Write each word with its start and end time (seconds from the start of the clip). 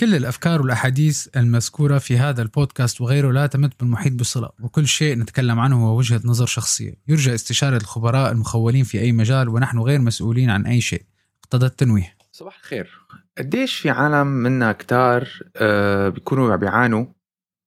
كل 0.00 0.14
الأفكار 0.14 0.62
والأحاديث 0.62 1.28
المذكورة 1.36 1.98
في 1.98 2.18
هذا 2.18 2.42
البودكاست 2.42 3.00
وغيره 3.00 3.32
لا 3.32 3.46
تمت 3.46 3.80
بالمحيط 3.80 4.12
بصلة 4.12 4.50
وكل 4.60 4.88
شيء 4.88 5.18
نتكلم 5.18 5.60
عنه 5.60 5.86
هو 5.86 5.98
وجهة 5.98 6.20
نظر 6.24 6.46
شخصية. 6.46 6.94
يرجى 7.08 7.34
استشارة 7.34 7.76
الخبراء 7.76 8.32
المخولين 8.32 8.84
في 8.84 9.00
أي 9.00 9.12
مجال 9.12 9.48
ونحن 9.48 9.78
غير 9.78 10.00
مسؤولين 10.00 10.50
عن 10.50 10.66
أي 10.66 10.80
شيء. 10.80 11.02
اقتضى 11.44 11.66
التنويه. 11.66 12.16
صباح 12.32 12.58
الخير. 12.58 12.90
قديش 13.38 13.74
في 13.76 13.90
عالم 13.90 14.26
منا 14.26 14.72
كتار 14.72 15.28
آه 15.56 16.08
بيكونوا 16.08 16.56
بيعانوا 16.56 17.06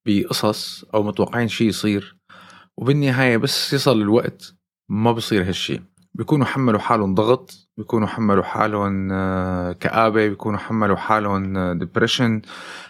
بقصص 0.06 0.84
أو 0.94 1.04
متوقعين 1.04 1.48
شيء 1.48 1.68
يصير 1.68 2.18
وبالنهاية 2.78 3.38
بس 3.38 3.74
يصل 3.74 4.02
الوقت 4.02 4.56
ما 4.90 5.12
بصير 5.12 5.48
هالشيء 5.48 5.82
بيكونوا 6.20 6.46
حملوا 6.46 6.80
حالهم 6.80 7.16
ضغط 7.16 7.70
بيكونوا 7.78 8.08
حملوا 8.08 8.44
حالهم 8.44 9.10
آه، 9.12 9.72
كآبة 9.72 10.28
بيكونوا 10.28 10.60
حملوا 10.60 10.96
حالهم 10.96 11.74
ديبريشن 11.80 12.36
آه، 12.36 12.50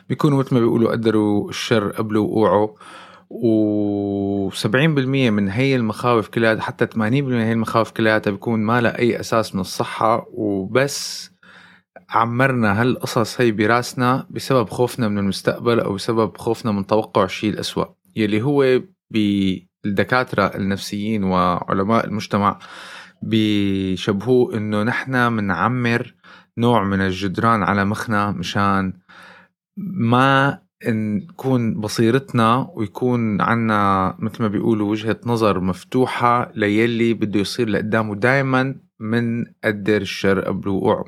بيكونوا 0.09 0.39
مثل 0.39 0.55
ما 0.55 0.59
بيقولوا 0.59 0.91
قدروا 0.91 1.50
الشر 1.50 1.89
قبل 1.89 2.18
وقوعه. 2.18 2.75
و70% 3.29 4.68
من 5.29 5.50
هي 5.50 5.75
المخاوف 5.75 6.28
كلها 6.28 6.61
حتى 6.61 6.86
80% 6.86 6.97
من 6.97 7.34
هي 7.34 7.51
المخاوف 7.51 7.92
كلها 7.92 8.18
بيكون 8.18 8.60
ما 8.60 8.82
لها 8.82 9.00
أي 9.00 9.20
أساس 9.20 9.56
من 9.56 9.61
الصحة. 9.61 10.25
وبس 10.34 11.32
عمرنا 12.09 12.82
هالقصص 12.82 13.42
هي 13.42 13.51
براسنا 13.51 14.28
بسبب 14.29 14.70
خوفنا 14.70 15.07
من 15.07 15.18
المستقبل 15.18 15.79
أو 15.79 15.93
بسبب 15.93 16.37
خوفنا 16.37 16.71
من 16.71 16.87
توقع 16.87 17.23
الشيء 17.23 17.50
الأسوأ. 17.50 17.86
يلي 18.15 18.42
هو 18.42 18.82
بالدكاترة 19.11 20.46
النفسيين 20.56 21.23
وعلماء 21.23 22.06
المجتمع 22.06 22.59
بيشبهوه 23.21 24.57
إنه 24.57 24.83
نحن 24.83 25.36
بنعمر 25.36 26.14
نوع 26.57 26.83
من 26.83 27.01
الجدران 27.01 27.64
على 27.64 27.86
مخنا 27.86 28.32
مشان 28.32 28.93
ما 29.78 30.59
نكون 30.87 31.73
بصيرتنا 31.73 32.72
ويكون 32.75 33.42
عنا 33.42 34.16
مثل 34.20 34.42
ما 34.42 34.47
بيقولوا 34.47 34.92
وجهة 34.92 35.20
نظر 35.25 35.59
مفتوحة 35.59 36.52
للي 36.56 37.14
بده 37.14 37.40
يصير 37.40 37.70
لقدام 37.70 38.09
ودائما 38.09 38.75
منقدر 39.00 40.02
الشر 40.02 40.40
قبل 40.40 40.70
وقوعه 40.70 41.06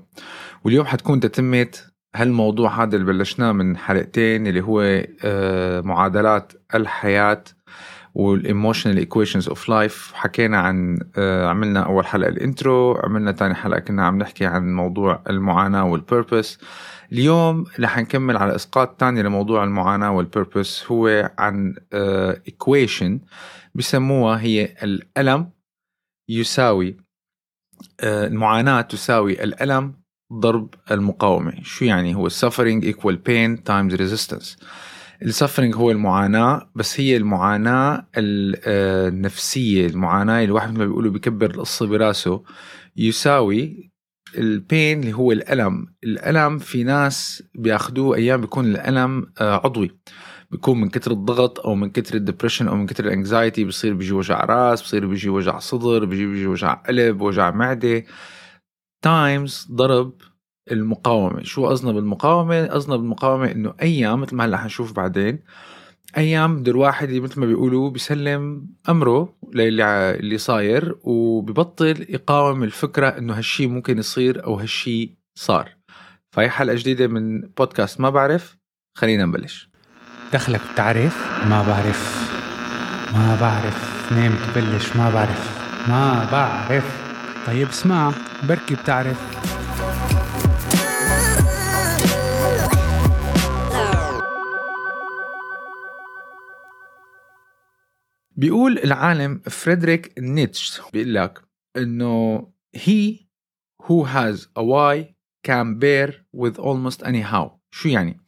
واليوم 0.64 0.86
حتكون 0.86 1.20
تتمة 1.20 1.68
هالموضوع 2.16 2.84
هذا 2.84 2.96
اللي 2.96 3.06
بلشناه 3.14 3.52
من 3.52 3.78
حلقتين 3.78 4.48
اللي 4.48 4.62
هو 4.62 5.04
آه، 5.24 5.82
معادلات 5.82 6.54
الحياة 6.76 7.44
وال 8.14 8.29
emotional 8.29 8.98
equations 8.98 9.48
of 9.48 9.70
life 9.70 10.12
حكينا 10.14 10.58
عن 10.58 11.00
آه، 11.18 11.48
عملنا 11.48 11.80
أول 11.80 12.06
حلقة 12.06 12.30
ال 12.30 12.41
intro 12.41 12.94
عملنا 13.04 13.32
ثاني 13.32 13.56
حلقة 13.56 13.80
كنا 13.80 14.06
عم 14.06 14.18
نحكي 14.18 14.46
عن 14.46 14.76
موضوع 14.76 15.24
المعاناة 15.30 15.86
وال 15.86 16.02
purpose 16.02 16.58
اليوم 17.12 17.66
رح 17.80 17.98
نكمل 17.98 18.38
على 18.38 18.56
إسقاط 18.56 19.00
ثاني 19.00 19.24
لموضوع 19.24 19.64
المعاناة 19.64 20.12
وال 20.12 20.30
purpose 20.30 20.92
هو 20.92 21.32
عن 21.38 21.76
equation 21.94 23.14
آه، 23.24 23.28
بسموها 23.76 24.42
هي 24.42 24.76
الألم 24.84 25.50
يساوي 26.30 26.98
آه، 28.00 28.28
المعاناة 28.28 28.82
تساوي 28.82 29.44
الألم 29.44 29.94
ضرب 30.34 30.74
المقاومة. 30.92 31.54
شو 31.64 31.86
يعني؟ 31.86 32.16
هو 32.16 32.30
suffering 32.30 32.84
equal 32.84 33.16
pain 33.16 33.58
times 33.58 33.94
resistance. 33.96 34.58
ال 35.22 35.27
suffering 35.27 35.76
هو 35.76 35.92
المعاناة 35.92 36.72
بس 36.76 37.00
هي 37.00 37.18
المعاناة 37.18 38.08
آه، 38.18 39.08
النفسية 39.08 39.88
المعاناة 39.88 40.34
اللي 40.34 40.46
الواحد 40.46 40.78
ما 40.78 40.86
بيقولوا 40.86 41.12
بيكبر 41.12 41.50
القصة 41.52 41.88
براسه 41.88 42.44
يساوي 42.98 43.92
ال 44.38 44.50
pain 44.50 45.00
اللي 45.00 45.14
هو 45.14 45.32
الألم. 45.32 45.88
الألم 46.04 46.58
في 46.60 46.84
ناس 46.84 47.44
بياخدوه 47.56 48.16
أيام 48.16 48.42
بيكون 48.42 48.66
الألم 48.66 49.34
آه، 49.42 49.56
عضوي. 49.66 49.92
بيكون 50.52 50.82
من 50.82 50.90
كتر 50.90 51.12
الضغط 51.12 51.60
أو 51.60 51.76
من 51.76 51.90
كتر 51.90 52.16
ال 52.16 52.20
depression 52.20 52.68
أو 52.68 52.76
من 52.76 52.86
كتر 52.86 53.06
ال 53.06 53.13
anxiety 53.13 53.64
بصير 53.66 53.94
بيجي 53.94 54.14
وجع 54.14 54.46
راس 54.46 54.82
بصير 54.82 55.08
بيجي 55.08 55.30
وجع 55.30 55.60
صدر 55.60 56.06
بيجي 56.06 56.26
بيجي 56.26 56.48
وجع 56.48 56.74
قلب 56.74 57.22
وجع 57.22 57.52
معدة. 57.52 58.04
times 59.02 59.68
ضرب 59.72 60.14
المقاومة. 60.72 61.44
شو 61.44 61.68
قصدنا 61.68 61.92
بالمقاومة؟ 61.92 62.66
قصدنا 62.66 62.96
بالمقاومة 62.96 63.52
إنه 63.52 63.74
أيام 63.82 64.22
مثل 64.22 64.36
ما 64.36 64.46
هلأ 64.46 64.58
حنشوف 64.58 64.94
بعدين 64.94 65.40
أيام 66.18 66.60
بده 66.60 66.72
الواحد 66.72 67.10
مثل 67.10 67.40
ما 67.40 67.46
بيقولوا 67.46 67.90
بيسلم 67.90 68.68
أمره 68.90 69.34
للي 69.54 69.84
اللي 70.20 70.38
صاير 70.38 70.96
وببطل 71.04 72.06
يقاوم 72.10 72.64
الفكرة 72.64 73.08
إنه 73.08 73.34
هالشي 73.38 73.68
ممكن 73.68 73.98
يصير 73.98 74.44
أو 74.44 74.56
هالشي 74.56 75.18
صار. 75.36 75.70
فهي 76.32 76.50
حلقة 76.50 76.76
جديدة 76.76 77.08
من 77.08 77.42
بودكاست 77.42 78.00
ما 78.00 78.10
بعرف 78.10 78.58
خلينا 78.98 79.26
نبلش. 79.26 79.70
دخلك 80.34 80.62
بتعرف 80.74 81.46
ما 81.50 81.64
بعرف. 81.68 82.32
ما 83.14 83.38
بعرف. 83.42 84.12
نام 84.12 84.34
تبلش؟ 84.36 84.96
ما 84.96 85.10
بعرف. 85.10 85.62
ما 85.90 86.30
بعرف. 86.32 87.14
طيب 87.48 87.68
اسمع 87.68 88.12
بركي 88.44 88.76
بتعرف. 88.76 89.61
بيقول 98.42 98.78
العالم 98.78 99.40
فريدريك 99.40 100.14
نيتش 100.20 100.82
بيقول 100.94 101.14
لك 101.14 101.42
إنه 101.78 102.48
he 102.78 103.28
who 103.84 104.06
has 104.06 104.48
a 104.60 104.64
why 104.64 105.14
can 105.48 105.80
bear 105.80 106.10
with 106.34 106.58
almost 106.58 107.04
any 107.04 107.22
how 107.32 107.50
شو 107.72 107.90
يعني؟ 107.90 108.20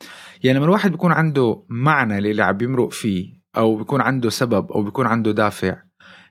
يعني 0.43 0.57
لما 0.57 0.65
الواحد 0.65 0.91
بيكون 0.91 1.11
عنده 1.11 1.65
معنى 1.69 2.21
للي 2.21 2.43
عم 2.43 2.57
بيمرق 2.57 2.91
فيه 2.91 3.33
أو 3.57 3.75
بيكون 3.75 4.01
عنده 4.01 4.29
سبب 4.29 4.71
أو 4.71 4.83
بيكون 4.83 5.05
عنده 5.05 5.31
دافع 5.31 5.81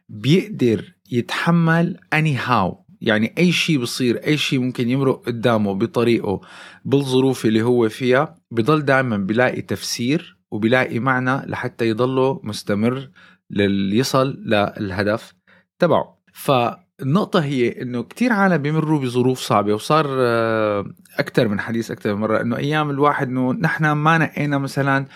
بيقدر 0.09 0.95
يتحمل 1.11 1.99
any 2.15 2.49
how 2.49 2.75
يعني 3.01 3.35
أي 3.39 3.53
شيء 3.53 3.79
بصير 3.79 4.27
أي 4.27 4.37
شيء 4.37 4.61
ممكن 4.61 4.91
يمرق 4.91 5.27
قدامه 5.27 5.75
بطريقه 5.75 6.41
بالظروف 6.85 7.47
اللي 7.47 7.63
هو 7.63 7.89
فيها 7.89 8.35
بضل 8.51 8.85
دائما 8.85 9.17
بيلاقي 9.17 9.63
تفسير 9.63 10.43
وبيلاقي 10.53 10.99
معنى 10.99 11.47
لحتى 11.47 11.89
يضله 11.89 12.41
مستمر 12.43 13.11
ليصل 13.53 14.27
للهدف 14.47 15.35
تبعه. 15.79 16.23
فالنقطة 16.33 17.45
هي 17.45 17.83
إنه 17.83 18.03
كتير 18.03 18.33
عالم 18.33 18.57
بيمروا 18.57 19.01
بظروف 19.01 19.39
صعبة 19.39 19.75
وصار 19.75 20.07
آه، 20.11 20.85
أكثر 21.19 21.49
من 21.49 21.61
حديث 21.61 21.91
أكثر 21.91 22.15
من 22.15 22.21
مرة 22.21 22.41
إنه 22.41 22.57
أيام 22.57 22.91
الواحد 22.91 23.29
إنه 23.29 23.53
نحن 23.53 23.93
ما 23.93 24.19
نقينا 24.19 24.59
مثلا 24.59 25.07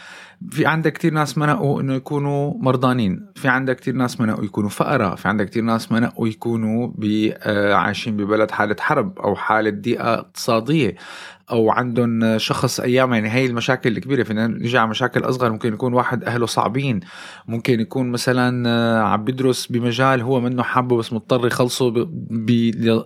في 0.51 0.67
عندك 0.67 0.93
كتير 0.93 1.13
ناس 1.13 1.39
ما 1.39 1.47
نقوا 1.47 1.81
إنه 1.81 1.95
يكونوا 1.95 2.55
مرضانين 2.59 3.33
في 3.35 3.49
عندك 3.49 3.77
كتير 3.77 3.95
ناس 3.95 4.21
ما 4.21 4.27
نقوا 4.27 4.45
يكونوا 4.45 4.71
فقراء 4.71 5.15
في 5.17 5.29
عندك 5.29 5.47
كتير 5.47 5.63
ناس 5.63 5.93
ما 5.93 6.01
نقوا 6.01 6.29
يكونوا 6.29 6.93
آه، 7.43 7.75
عايشين 7.75 8.17
ببلد 8.17 8.51
حالة 8.51 8.77
حرب 8.81 9.19
أو 9.19 9.35
حالة 9.35 9.71
ضيقة 9.71 10.15
اقتصادية. 10.15 10.97
أو 11.51 11.71
عندهم 11.71 12.39
شخص 12.39 12.81
أيام 12.81 13.15
يعني 13.15 13.31
هي 13.31 13.47
المشاكل 13.47 13.97
الكبيرة 13.97 14.23
فينا 14.23 14.47
نجي 14.47 14.79
على 14.79 14.91
مشاكل 14.91 15.21
أصغر. 15.21 15.53
ممكن 15.53 15.73
يكون 15.73 15.93
واحد 15.93 16.25
أهله 16.25 16.47
صعبين 16.47 17.01
ممكن 17.49 17.81
يكون 17.81 18.11
مثلا 18.11 18.69
آه، 18.69 19.03
عم 19.03 19.25
بيدرس 19.25 19.67
بمجال 19.67 20.21
هو 20.21 20.41
منه 20.41 20.63
حابه 20.63 20.97
بس 20.97 21.13
مضطر 21.13 21.47
يخلصه 21.47 22.09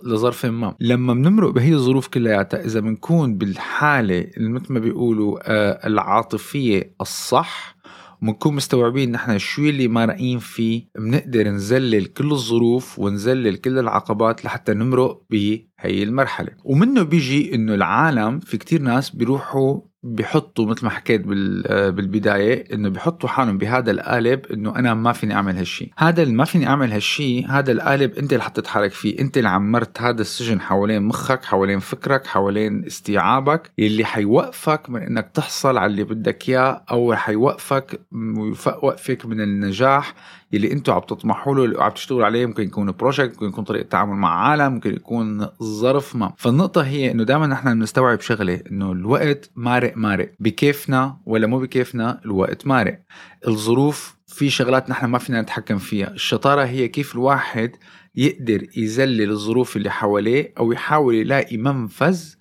لظرف 0.03 0.45
ما. 0.45 0.75
لما 0.79 1.13
بنمرق 1.13 1.49
بهي 1.49 1.73
الظروف 1.73 2.07
كلياتها 2.07 2.65
إذا 2.65 2.79
بنكون 2.79 3.37
بالحالة 3.37 4.27
مثل 4.37 4.73
ما 4.73 4.79
بيقولوا 4.79 5.39
آه، 5.43 5.87
العاطفية 5.87 6.93
الصح 7.01 7.75
بنكون 8.21 8.55
مستوعبين 8.55 9.11
نحن 9.11 9.37
شو 9.37 9.61
اللي 9.61 9.87
مارقين 9.87 10.39
فيه 10.39 10.87
بنقدر 10.97 11.47
نزلل 11.47 12.05
كل 12.05 12.31
الظروف 12.31 12.99
ونزلل 12.99 13.57
كل 13.57 13.79
العقبات 13.79 14.45
لحتى 14.45 14.73
نمرق 14.73 15.21
بهي 15.29 16.03
المرحلة. 16.03 16.51
ومنه 16.63 17.03
بيجي 17.03 17.55
إنه 17.55 17.73
العالم 17.73 18.39
في 18.39 18.57
كتير 18.57 18.81
ناس 18.81 19.09
بيروحوا 19.09 19.81
بيحطوا 20.03 20.65
مثل 20.65 20.85
ما 20.85 20.89
حكيت 20.89 21.21
بالبداية 21.21 22.73
إنه 22.73 22.89
بيحطوا 22.89 23.29
حالهم 23.29 23.57
بهذا 23.57 23.91
القالب 23.91 24.45
إنه 24.45 24.75
أنا 24.75 24.93
ما 24.93 25.11
فيني 25.13 25.33
أعمل 25.33 25.57
هالشي. 25.57 25.91
هذا 25.97 26.23
اللي 26.23 26.33
ما 26.33 26.45
فيني 26.45 26.67
أعمل 26.67 26.91
هالشي 26.91 27.45
هذا 27.45 27.71
القالب 27.71 28.13
أنت 28.17 28.33
اللي 28.33 28.43
حتتحرك 28.43 28.91
فيه. 28.91 29.19
أنت 29.19 29.37
اللي 29.37 29.49
عمرت 29.49 30.01
هذا 30.01 30.21
السجن 30.21 30.61
حوالين 30.61 31.03
مخك 31.03 31.45
حوالين 31.45 31.79
فكرك 31.79 32.27
حوالين 32.27 32.85
استيعابك 32.85 33.71
اللي 33.79 34.05
حيوقفك 34.05 34.89
من 34.89 35.01
إنك 35.01 35.31
تحصل 35.33 35.77
على 35.77 35.91
اللي 35.91 36.03
بدك 36.03 36.49
إياه 36.49 36.83
أو 36.91 37.15
حيوقفك 37.15 38.01
ويوقفك 38.37 39.25
من 39.25 39.41
النجاح. 39.41 40.13
اللي 40.53 40.71
أنتم 40.71 40.93
عم 40.93 40.99
تطمحوا 40.99 41.55
له 41.55 41.79
وعم 41.79 41.91
تشتغلوا 41.91 42.25
عليه 42.25 42.45
ممكن 42.45 42.63
يكون 42.63 42.91
بروجكت 42.91 43.33
ممكن 43.33 43.45
يكون 43.45 43.63
طريقة 43.63 43.87
تعامل 43.87 44.15
مع 44.15 44.49
عالم 44.49 44.73
ممكن 44.73 44.93
يكون 44.93 45.47
ظرف 45.63 46.15
ما. 46.15 46.33
فالنقطة 46.37 46.81
هي 46.81 47.11
إنه 47.11 47.23
دائما 47.23 47.47
نحن 47.47 47.73
بنستوعب 47.73 48.19
شغلة 48.19 48.61
إنه 48.71 48.91
الوقت 48.91 49.51
مارق 49.55 49.97
مارق. 49.97 50.31
بكيفنا 50.39 51.17
ولا 51.25 51.47
مو 51.47 51.59
بكيفنا 51.59 52.21
الوقت 52.25 52.67
مارق. 52.67 52.99
الظروف 53.47 54.15
في 54.27 54.49
شغلات 54.49 54.89
نحن 54.89 55.05
ما 55.05 55.17
فينا 55.17 55.41
نتحكم 55.41 55.77
فيها. 55.77 56.07
الشطارة 56.07 56.63
هي 56.63 56.87
كيف 56.87 57.15
الواحد 57.15 57.71
يقدر 58.15 58.67
يذلل 58.77 59.31
الظروف 59.31 59.77
اللي 59.77 59.89
حواليه 59.89 60.53
أو 60.59 60.71
يحاول 60.71 61.15
يلاقي 61.15 61.57
منفذ 61.57 62.33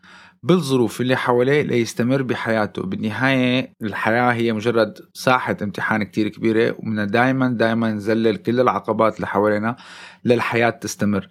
بالظروف 0.43 1.01
اللي 1.01 1.17
حواليه 1.17 1.63
ليستمر 1.63 2.23
بحياته. 2.23 2.83
بالنهاية 2.83 3.75
الحياة 3.83 4.33
هي 4.33 4.53
مجرد 4.53 4.95
ساحة 5.15 5.57
امتحان 5.63 6.03
كتير 6.03 6.29
كبيرة 6.29 6.77
ومن 6.79 7.07
دائما 7.07 7.49
دائما 7.49 7.93
نذلل 7.93 8.37
كل 8.37 8.61
العقبات 8.61 9.17
اللي 9.17 9.27
حوالينا 9.27 9.77
للحياة 10.25 10.71
تستمر. 10.71 11.29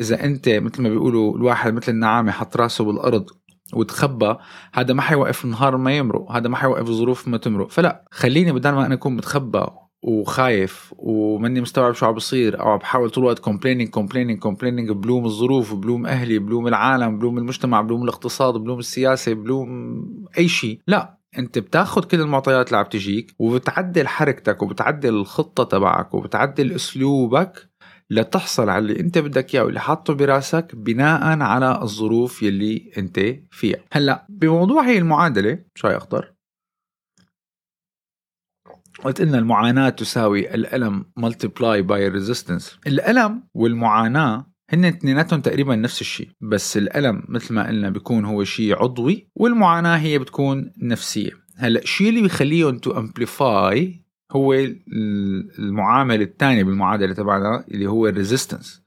إذا 0.00 0.24
أنت 0.24 0.48
مثل 0.48 0.82
ما 0.82 0.88
بيقولوا 0.88 1.36
الواحد 1.36 1.74
مثل 1.74 1.92
النعامة 1.92 2.32
حط 2.32 2.56
راسه 2.56 2.84
بالأرض 2.84 3.26
وتخبى 3.74 4.36
هذا 4.74 4.94
ما 4.94 5.02
حيوقف 5.02 5.44
النهار 5.44 5.76
ما 5.76 5.96
يمرق 5.96 6.32
هذا 6.32 6.48
ما 6.48 6.56
حيوقف 6.56 6.88
الظروف 6.88 7.28
ما 7.28 7.36
تمرق. 7.36 7.70
فلا 7.70 8.04
خليني 8.10 8.52
بدل 8.52 8.70
ما 8.70 8.86
أنا 8.86 8.94
أكون 8.94 9.16
متخبى 9.16 9.66
وخايف 10.02 10.94
وماني 10.98 11.60
مستوعب 11.60 11.94
شو 11.94 12.06
عم 12.06 12.14
بصير. 12.14 12.60
أو 12.60 12.68
عم 12.70 12.78
بحاول 12.78 13.10
طول 13.10 13.24
الوقت 13.24 13.38
complaining 13.38 13.90
complaining 13.90 14.38
complaining 14.38 14.90
بلوم 14.90 15.24
الظروف 15.24 15.74
بلوم 15.74 16.06
أهلي 16.06 16.38
بلوم 16.38 16.66
العالم 16.68 17.18
بلوم 17.18 17.38
المجتمع 17.38 17.80
بلوم 17.80 18.02
الاقتصاد 18.02 18.54
بلوم 18.54 18.78
السياسة 18.78 19.32
بلوم 19.32 19.68
أي 20.38 20.48
شيء. 20.48 20.80
لا 20.86 21.18
أنت 21.38 21.58
بتاخذ 21.58 22.04
كل 22.04 22.20
المعطيات 22.20 22.66
اللي 22.66 22.78
عم 22.78 22.84
تجيك 22.84 23.34
وبتعدل 23.38 24.08
حركتك 24.08 24.62
وبتعدل 24.62 25.14
الخطة 25.14 25.64
تبعك 25.64 26.14
وبتعدل 26.14 26.72
أسلوبك 26.72 27.68
لتحصل 28.10 28.70
على 28.70 28.78
اللي 28.78 29.00
أنت 29.00 29.18
بدك 29.18 29.54
إياه 29.54 29.64
واللي 29.64 29.80
حاطه 29.80 30.14
براسك 30.14 30.74
بناء 30.74 31.40
على 31.40 31.82
الظروف 31.82 32.42
يلي 32.42 32.92
أنت 32.98 33.20
فيها. 33.50 33.78
هلأ 33.92 34.26
بموضوع 34.28 34.82
هي 34.82 34.98
المعادلة 34.98 35.58
شوي 35.74 35.96
أخضر؟ 35.96 36.31
قلت 39.02 39.20
لنا 39.20 39.38
المعاناة 39.38 39.88
تساوي 39.88 40.54
الألم 40.54 41.04
multiply 41.20 41.82
by 41.82 42.14
resistance. 42.16 42.78
الألم 42.86 43.42
والمعاناة 43.54 44.46
هن 44.70 44.84
اثنيناتهم 44.84 45.40
تقريبا 45.40 45.76
نفس 45.76 46.00
الشيء 46.00 46.28
بس 46.40 46.76
الألم 46.76 47.22
مثل 47.28 47.54
ما 47.54 47.66
قلنا 47.66 47.90
بيكون 47.90 48.24
هو 48.24 48.44
شيء 48.44 48.82
عضوي 48.82 49.28
والمعاناة 49.36 49.96
هي 49.96 50.18
بتكون 50.18 50.72
نفسية. 50.82 51.30
هلأ 51.56 51.82
الشيء 51.82 52.08
اللي 52.08 52.22
بيخليهم 52.22 52.78
to 52.78 52.98
amplify 52.98 54.04
هو 54.32 54.54
المعامل 55.58 56.22
الثاني 56.22 56.64
بالمعادلة 56.64 57.14
تبعنا 57.14 57.64
اللي 57.70 57.86
هو 57.86 58.06
ال 58.06 58.13
resistance 58.13 58.82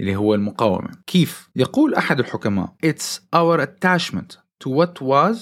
اللي 0.00 0.16
هو 0.16 0.34
المقاومة. 0.34 0.90
كيف؟ 1.06 1.50
يقول 1.56 1.94
أحد 1.94 2.18
الحكماء 2.20 2.74
it's 2.86 3.20
our 3.36 3.60
attachment 3.60 4.36
to 4.64 4.70
what 4.70 5.02
was 5.02 5.36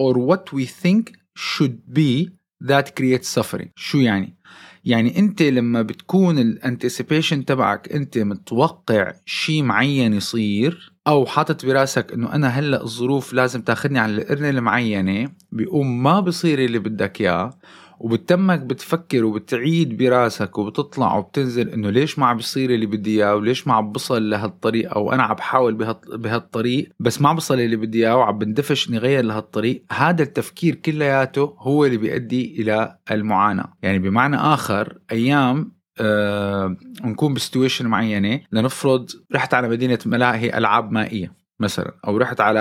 or 0.00 0.14
what 0.14 0.52
we 0.52 0.64
think 0.66 1.12
should 1.38 1.76
be 1.98 2.37
that 2.64 2.86
creates 3.00 3.28
suffering. 3.28 3.68
شو 3.76 3.98
يعني؟ 3.98 4.34
يعني 4.84 5.18
أنت 5.18 5.42
لما 5.42 5.82
بتكون 5.82 6.38
ال 6.38 6.46
anticipation 6.46 7.44
تبعك 7.44 7.92
أنت 7.92 8.18
متوقع 8.18 9.12
شيء 9.26 9.62
معين 9.62 10.14
يصير 10.14 10.92
أو 11.06 11.26
حاطط 11.26 11.66
براسك 11.66 12.12
إنه 12.12 12.34
أنا 12.34 12.48
هلأ 12.48 12.82
الظروف 12.82 13.32
لازم 13.32 13.62
تاخذني 13.62 13.98
على 13.98 14.12
القرنة 14.12 14.50
المعينة 14.50 15.30
بيقوم 15.52 16.02
ما 16.02 16.20
بصير 16.20 16.64
اللي 16.64 16.78
بدك 16.78 17.20
إياه 17.20 17.58
وبتمك 18.00 18.60
بتفكر 18.60 19.24
وبتعيد 19.24 19.96
براسك 19.96 20.58
وبتطلع 20.58 21.16
وبتنزل 21.16 21.68
إنه 21.68 21.90
ليش 21.90 22.18
ما 22.18 22.26
عم 22.26 22.36
بيصير 22.36 22.70
اللي 22.70 22.86
بدي 22.86 23.24
إياه 23.24 23.34
وليش 23.34 23.66
ما 23.66 23.74
عم 23.74 23.92
بصل 23.92 24.30
لهالطريق 24.30 24.94
أو 24.94 25.12
أنا 25.12 25.22
عم 25.22 25.34
بحاول 25.34 25.74
بهالطريق 26.18 26.88
بس 27.00 27.20
ما 27.20 27.32
بصل 27.32 27.60
اللي 27.60 27.76
بدي 27.76 27.98
إياه 28.06 28.16
وعم 28.16 28.38
بندفش 28.38 28.88
إني 28.88 28.98
غير 28.98 29.24
لهالطريق. 29.24 29.84
هذا 29.92 30.22
التفكير 30.22 30.74
كلياته 30.74 31.56
هو 31.58 31.84
اللي 31.84 31.96
بيؤدي 31.96 32.62
إلى 32.62 32.98
المعاناة. 33.10 33.72
يعني 33.82 33.98
بمعنى 33.98 34.36
آخر 34.36 34.98
أيام 35.12 35.72
آه 36.00 36.76
نكون 37.04 37.34
بسيتويشن 37.34 37.86
معينة 37.86 38.40
لنفرض 38.52 39.10
رحت 39.34 39.54
على 39.54 39.68
مدينة 39.68 39.98
ملاهي 40.06 40.58
ألعاب 40.58 40.92
مائية. 40.92 41.32
مثلا 41.60 41.98
أو 42.06 42.16
رحت 42.16 42.40
على 42.40 42.60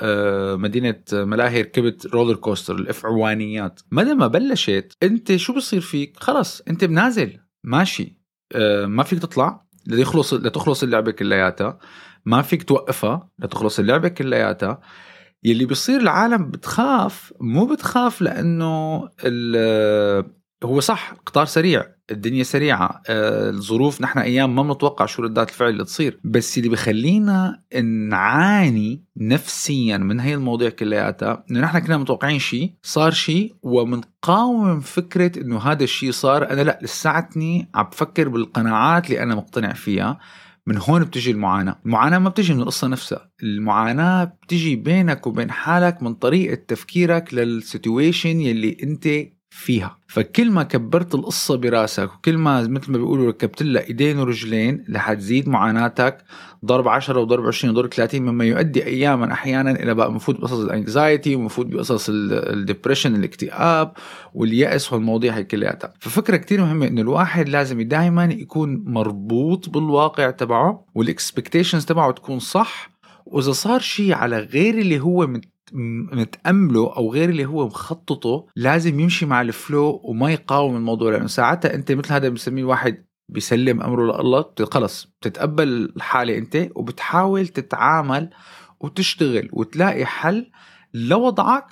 آه، 0.00 0.56
مدينة 0.56 1.02
ملاهي 1.12 1.62
ركبت 1.62 2.06
رولر 2.06 2.36
كوستر 2.36 2.74
الاف 2.74 3.06
عوانيات 3.06 3.80
مدى 3.92 4.14
ما 4.14 4.26
بلشت 4.26 4.92
أنت 5.02 5.36
شو 5.36 5.54
بصير 5.54 5.80
فيك؟ 5.80 6.16
خلص 6.20 6.62
أنت 6.70 6.84
بنازل. 6.84 7.40
ماشي. 7.64 8.18
آه، 8.54 8.86
ما 8.86 9.02
فيك 9.02 9.18
تطلع. 9.18 9.64
لتخلص 9.86 10.34
لتخلص 10.34 10.82
اللعبة 10.82 11.10
كلياتها. 11.10 11.78
ما 12.24 12.42
فيك 12.42 12.62
توقفها. 12.62 13.28
لتخلص 13.38 13.78
اللعبة 13.78 14.08
كلياتها. 14.08 14.80
يلي 15.44 15.64
بيصير 15.64 16.00
العالم 16.00 16.50
بتخاف 16.50 17.32
مو 17.40 17.66
بتخاف 17.66 18.22
لأنه 18.22 19.08
هو 20.64 20.80
صح 20.80 21.14
قطار 21.26 21.44
سريع 21.46 21.94
الدنيا 22.10 22.42
سريعة 22.42 23.02
آه، 23.08 23.50
الظروف 23.50 24.00
نحن 24.00 24.18
أيام 24.18 24.54
ما 24.54 24.62
بنتوقع 24.62 25.06
شو 25.06 25.22
ردات 25.22 25.48
الفعل 25.48 25.68
اللي 25.68 25.84
تصير. 25.84 26.20
بس 26.24 26.58
اللي 26.58 26.68
بخلينا 26.68 27.62
نعاني 28.08 29.04
نفسيا 29.16 29.96
من 29.96 30.20
هي 30.20 30.34
المواضيع 30.34 30.68
كلياتها 30.68 31.44
إنه 31.50 31.60
نحن 31.60 31.78
كنا 31.78 31.96
متوقعين 31.96 32.38
شيء 32.38 32.74
صار 32.82 33.10
شيء 33.10 33.54
ومنقاوم 33.62 34.80
فكرة 34.80 35.40
إنه 35.40 35.58
هذا 35.58 35.84
الشيء 35.84 36.10
صار. 36.10 36.50
أنا 36.50 36.60
لا 36.60 36.78
لساتني 36.82 37.70
عم 37.74 37.84
بفكر 37.84 38.28
بالقناعات 38.28 39.06
اللي 39.06 39.22
أنا 39.22 39.34
مقتنع 39.34 39.72
فيها. 39.72 40.18
من 40.66 40.78
هون 40.78 41.04
بتجي 41.04 41.30
المعاناة. 41.30 41.80
المعاناة 41.86 42.18
ما 42.18 42.28
بتجي 42.28 42.54
من 42.54 42.60
القصة 42.60 42.88
نفسها. 42.88 43.30
المعاناة 43.42 44.24
بتجي 44.24 44.76
بينك 44.76 45.26
وبين 45.26 45.50
حالك 45.50 46.02
من 46.02 46.14
طريقة 46.14 46.54
تفكيرك 46.68 47.34
للسيتويشن 47.34 48.40
يلي 48.40 48.76
أنت 48.82 49.08
فيها. 49.56 49.98
فكل 50.06 50.50
ما 50.50 50.62
كبرت 50.62 51.14
القصة 51.14 51.56
براسك 51.56 52.14
وكل 52.14 52.36
ما 52.38 52.60
مثل 52.68 52.92
ما 52.92 52.98
بيقولوا 52.98 53.28
ركبت 53.28 53.62
لها 53.62 53.82
إيدين 53.82 54.18
ورجلين 54.18 54.84
رح 54.94 55.12
تزيد 55.12 55.48
معاناتك 55.48 56.18
ضرب 56.64 56.88
10 56.88 57.20
وضرب 57.20 57.46
20 57.46 57.74
وضرب 57.74 57.92
30 57.94 58.22
مما 58.22 58.44
يؤدي 58.44 58.84
اياما 58.86 59.32
أحيانا 59.32 59.70
إلى 59.70 59.94
بقى 59.94 60.12
مفوت 60.12 60.40
بقصص 60.40 60.58
ال 60.58 60.68
anxiety 60.68 61.36
ومفوت 61.36 61.66
بقصص 61.66 62.06
ال 62.10 62.19
depression 62.19 63.14
الاكتئاب 63.14 63.92
واليأس 64.34 64.92
والمواضيع 64.92 65.34
هي 65.36 65.44
كلياتها. 65.44 65.94
ففكرة 66.00 66.36
كتير 66.36 66.60
مهمة 66.60 66.86
إنه 66.86 67.00
الواحد 67.00 67.48
لازم 67.48 67.82
دائما 67.82 68.24
يكون 68.24 68.84
مربوط 68.86 69.68
بالواقع 69.68 70.30
تبعه 70.30 70.86
وال 70.94 71.07
expectations 71.07 71.84
تبعه 71.84 72.12
تكون 72.12 72.38
صح 72.38 72.90
وإذا 73.26 73.52
صار 73.52 73.80
شيء 73.80 74.14
على 74.14 74.38
غير 74.38 74.78
اللي 74.78 75.00
هو 75.00 75.26
متأمله 75.72 76.96
أو 76.96 77.12
غير 77.12 77.28
اللي 77.28 77.46
هو 77.46 77.66
مخططه 77.66 78.46
لازم 78.56 79.00
يمشي 79.00 79.26
مع 79.26 79.40
ال 79.40 79.52
flow 79.52 80.00
وما 80.04 80.32
يقاوم 80.32 80.76
الموضوع 80.76 81.12
لأنه 81.12 81.26
ساعتها 81.26 81.74
أنت 81.74 81.92
مثل 81.92 82.12
هذا 82.12 82.28
بنسميه 82.28 82.64
واحد 82.64 83.04
بيسلم 83.28 83.82
أمره 83.82 84.22
لله 84.22 84.44
خلص 84.70 85.14
بتتقبل 85.20 85.92
الحاله 85.96 86.38
أنت 86.38 86.68
وبتحاول 86.74 87.48
تتعامل 87.48 88.30
وتشتغل 88.80 89.48
وتلاقي 89.52 90.06
حل 90.06 90.50
لوضعك 90.94 91.66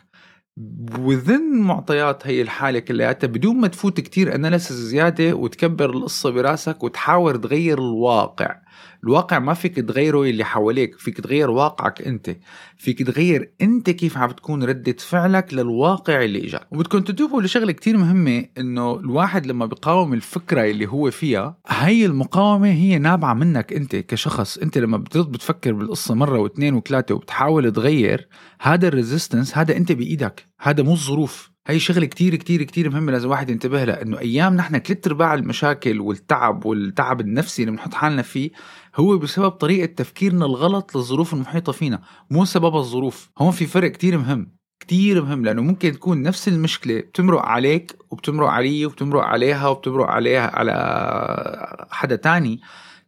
وذن 0.99 1.61
معطيات 1.61 2.27
هي 2.27 2.43
الحالة 2.43 2.79
كلياتها 2.79 3.27
بدون 3.27 3.57
ما 3.57 3.69
تفوت 3.69 4.01
كتير 4.01 4.35
أناليسيس 4.35 4.77
زيادة 4.77 5.35
وتكبر 5.35 5.91
القصة 5.91 6.31
براسك 6.31 6.85
وتحاول 6.85 7.41
تغير 7.41 7.79
الواقع. 7.79 8.57
الواقع 9.05 9.39
ما 9.39 9.55
فيك 9.55 9.77
تغيره 9.81 10.23
اللي 10.23 10.45
حواليك 10.45 10.99
فيك 10.99 11.21
تغير 11.21 11.51
واقعك 11.51 12.03
أنت. 12.03 12.37
فيك 12.77 13.03
تغير 13.03 13.53
أنت 13.61 13.91
كيف 13.91 14.19
عم 14.19 14.31
تكون 14.31 14.65
ردة 14.65 14.97
فعلك 14.99 15.55
للواقع 15.55 16.25
اللي 16.25 16.45
إجاك. 16.47 16.73
وبدكم 16.73 16.99
تنتبهوا 17.01 17.43
لشغلة 17.43 17.73
كتير 17.73 17.97
مهمة 17.97 18.45
إنه 18.59 18.97
الواحد 18.97 19.47
لما 19.47 19.67
بيقاوم 19.67 20.15
الفكرة 20.15 20.65
اللي 20.65 20.87
هو 20.87 21.11
فيها 21.11 21.57
هي 21.69 22.07
المقاومة 22.07 22.71
هي 22.73 22.99
نابعة 22.99 23.35
منك 23.35 23.73
أنت 23.73 23.97
كشخص. 23.97 24.59
أنت 24.59 24.79
لما 24.79 24.97
بترد 24.97 25.33
بتفكر 25.33 25.73
بالقصة 25.73 26.15
مرة 26.15 26.39
واثنين 26.39 26.75
وثلاثة 26.75 27.15
وبتحاول 27.15 27.73
تغير 27.73 28.29
هذا 28.61 28.89
الريزيستنس 28.89 29.59
هذا 29.59 29.77
أنت 29.77 29.93
بإيدك. 29.93 30.49
هذا 30.61 30.83
مو 30.83 30.93
الظروف. 30.93 31.52
هي 31.67 31.79
شغلة 31.79 32.07
كتير 32.07 32.35
كتير 32.37 32.63
كتير 32.63 32.91
مهمة 32.91 33.13
لازم 33.13 33.27
الواحد 33.27 33.51
ينتبه 33.51 33.85
لها 33.85 34.03
إنه 34.03 34.19
أيام 34.19 34.55
نحن 34.57 34.79
ثلاث 34.79 35.07
ارباع 35.07 35.35
المشاكل 35.35 36.01
والتعب 36.01 36.67
والتعب 36.67 37.21
النفسي 37.21 37.63
اللي 37.63 37.73
بنحط 37.73 37.95
حالنا 37.95 38.23
فيه 38.23 38.51
هو 38.97 39.19
بسبب 39.19 39.51
طريقة 39.51 39.87
تفكيرنا 39.87 40.47
الغلط 40.47 40.97
للظروف 40.97 41.35
المحيطة 41.35 41.73
فينا 41.73 42.03
مو 42.31 42.45
سبب 42.45 42.77
الظروف. 42.77 43.31
هون 43.39 43.51
في 43.51 43.67
فرق 43.67 43.91
كتير 43.93 44.19
مهم 44.19 44.53
كتير 44.81 45.25
مهم 45.25 45.45
لأنه 45.45 45.63
ممكن 45.63 45.93
تكون 45.93 46.23
نفس 46.23 46.49
المشكلة 46.49 47.01
بتمرق 47.01 47.43
عليك 47.43 47.97
وبتمرق 48.11 48.49
علي 48.49 48.87
وبتمرق 48.87 49.23
عليها 49.23 49.69
وبتمرق 49.69 50.07
عليها 50.07 50.57
على 50.57 51.87
حدا 51.91 52.17
تاني. 52.17 52.61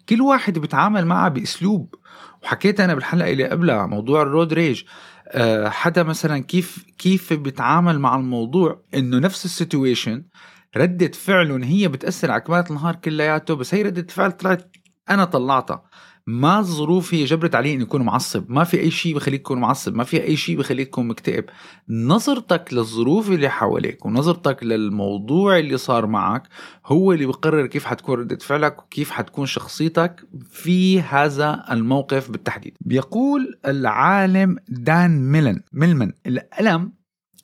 كل 0.09 0.21
واحد 0.21 0.59
بيتعامل 0.59 1.07
معها 1.07 1.29
بأسلوب 1.29 1.95
وحكيت 2.45 2.81
أنا 2.81 2.95
بالحلقة 2.95 3.31
اللي 3.31 3.45
قبلها 3.49 3.87
موضوع 3.87 4.23
ال 4.23 4.29
road 4.29 4.53
rage 4.53 4.83
آه، 5.29 5.69
حدا 5.69 6.03
مثلا 6.03 6.39
كيف 6.39 6.85
كيف 6.99 7.33
بيتعامل 7.33 7.99
مع 7.99 8.17
الموضوع 8.17 8.85
إنه 8.95 9.19
نفس 9.19 9.45
ال 9.45 9.53
situation 9.53 10.25
ردة 10.77 11.09
فعله 11.09 11.65
هي 11.67 11.89
بتأثر 11.89 12.31
على 12.31 12.41
كمالة 12.41 12.65
النهار 12.71 12.97
كلياته 12.97 13.55
بس 13.55 13.75
هي 13.75 13.83
ردة 13.83 14.07
فعل 14.11 14.33
طلعت 14.33 14.77
أنا 15.11 15.25
طلعتها. 15.25 15.85
ما 16.27 16.59
الظروف 16.59 17.15
هي 17.15 17.25
جبرت 17.25 17.55
عليه 17.55 17.75
إنه 17.75 17.83
يكون 17.83 18.03
معصب. 18.03 18.51
ما 18.51 18.65
في 18.65 18.81
أي 18.81 18.91
شيء 18.91 19.15
بخليك 19.15 19.41
تكون 19.41 19.61
معصب. 19.61 19.95
ما 19.95 20.05
في 20.05 20.23
أي 20.23 20.37
شيء 20.37 20.59
بخليك 20.59 20.89
تكون 20.89 21.09
مكتئب. 21.09 21.45
نظرتك 21.89 22.69
للظروف 22.73 23.31
اللي 23.31 23.49
حواليك 23.49 24.07
ونظرتك 24.07 24.63
للموضوع 24.63 25.59
اللي 25.59 25.77
صار 25.77 26.07
معك 26.07 26.43
هو 26.87 27.13
اللي 27.13 27.27
بقرر 27.27 27.67
كيف 27.67 27.85
حتكون 27.85 28.19
ردة 28.19 28.37
فعلك 28.37 28.83
وكيف 28.83 29.11
حتكون 29.11 29.47
شخصيتك 29.47 30.25
في 30.51 31.01
هذا 31.01 31.65
الموقف 31.71 32.31
بالتحديد. 32.31 32.77
بيقول 32.81 33.59
العالم 33.67 34.57
دان 34.69 35.33
ميلن 35.33 35.61
ميلمن 35.73 36.13
الألم 36.27 36.93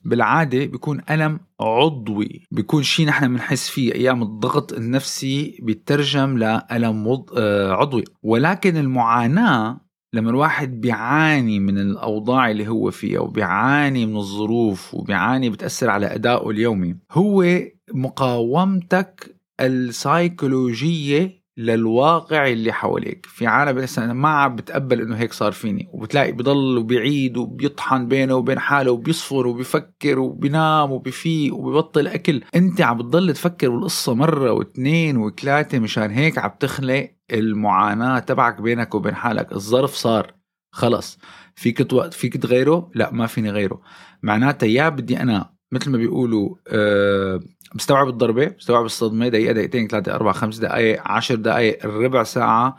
بالعادة 0.05 0.65
بيكون 0.65 1.01
ألم 1.09 1.39
عضوي 1.61 2.47
بيكون 2.51 2.83
شيء 2.83 3.05
نحن 3.05 3.27
بنحس 3.27 3.69
فيه 3.69 3.93
أيام 3.95 4.23
الضغط 4.23 4.73
النفسي 4.73 5.57
بيترجم 5.61 6.37
لألم. 6.37 7.23
آه، 7.37 7.71
عضوي 7.71 8.03
ولكن 8.23 8.77
المعاناة 8.77 9.81
لما 10.13 10.29
الواحد 10.29 10.81
بيعاني 10.81 11.59
من 11.59 11.77
الأوضاع 11.77 12.51
اللي 12.51 12.67
هو 12.67 12.91
فيها 12.91 13.19
وبيعاني 13.19 14.05
من 14.05 14.17
الظروف 14.17 14.93
وبيعاني 14.93 15.49
بتأثر 15.49 15.89
على 15.89 16.15
أدائه 16.15 16.49
اليومي 16.49 16.95
هو 17.11 17.45
مقاومتك 17.93 19.35
السايكولوجية 19.59 21.40
للواقع 21.61 22.47
اللي 22.47 22.71
حواليك. 22.71 23.25
في 23.25 23.47
عالم 23.47 23.85
أنا 23.97 24.13
ما 24.13 24.29
عم 24.29 24.55
بتقبل 24.55 25.01
إنه 25.01 25.15
هيك 25.15 25.33
صار 25.33 25.51
فيني. 25.51 25.89
وبتلاقي 25.93 26.31
بضل 26.31 26.77
وبيعيد 26.77 27.37
وبيطحن 27.37 28.07
بينه 28.07 28.35
وبين 28.35 28.59
حاله 28.59 28.91
وبيصفر 28.91 29.47
وبيفكر 29.47 30.19
وبينام 30.19 30.91
وبيفيق 30.91 31.55
وبيبطل 31.55 32.07
أكل. 32.07 32.43
أنت 32.55 32.81
عم 32.81 32.97
بتضل 32.97 33.33
تفكر 33.33 33.69
بالقصة 33.69 34.13
مرة 34.15 34.51
واثنين 34.51 35.17
وثلاثه 35.17 35.79
مشان 35.79 36.11
هيك 36.11 36.37
عم 36.37 36.51
تخلق 36.59 37.11
المعاناة 37.33 38.19
تبعك 38.19 38.61
بينك 38.61 38.95
وبين 38.95 39.15
حالك. 39.15 39.51
الظرف 39.51 39.93
صار. 39.93 40.33
خلص. 40.71 41.17
فيك. 41.55 42.11
فيك 42.13 42.37
تغيره؟ 42.37 42.91
لا 42.95 43.13
ما 43.13 43.27
فيني 43.27 43.51
غيره. 43.51 43.81
معناتها 44.23 44.67
يا 44.67 44.89
بدي 44.89 45.21
أنا 45.21 45.60
مثل 45.71 45.91
ما 45.91 45.97
بيقولوا 45.97 46.55
أه 46.67 47.39
بستوعب 47.75 48.07
الضربة 48.07 48.47
بستوعب 48.59 48.85
الصدمة 48.85 49.27
دقيقة 49.27 49.53
دقيقتين 49.53 49.87
ثلاثة 49.87 50.15
أربع 50.15 50.31
خمس 50.31 50.57
دقائق 50.57 51.01
عشر 51.05 51.35
دقائق 51.35 51.85
ربع 51.85 52.23
ساعة. 52.23 52.77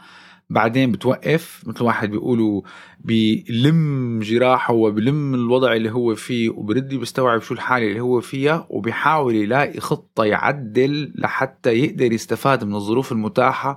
بعدين 0.51 0.93
بتوقف 0.93 1.63
مثل 1.67 1.85
واحد 1.85 2.11
بيقولوا 2.11 2.63
بلم 3.05 4.21
جراحه 4.23 4.75
وبلم 4.75 5.35
الوضع 5.35 5.73
اللي 5.73 5.91
هو 5.91 6.15
فيه 6.15 6.51
وبرد 6.51 6.89
بيستوعب 6.89 7.43
شو 7.43 7.55
الحالة 7.55 7.87
اللي 7.87 8.01
هو 8.01 8.21
فيها 8.21 8.67
وبيحاول 8.71 9.35
يلاقي 9.35 9.81
خطة 9.81 10.25
يعدل 10.25 11.13
لحتى 11.15 11.71
يقدر 11.71 12.13
يستفاد 12.13 12.65
من 12.65 12.75
الظروف 12.75 13.13
المتاحة 13.13 13.77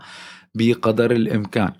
بقدر 0.55 1.11
الإمكان. 1.11 1.71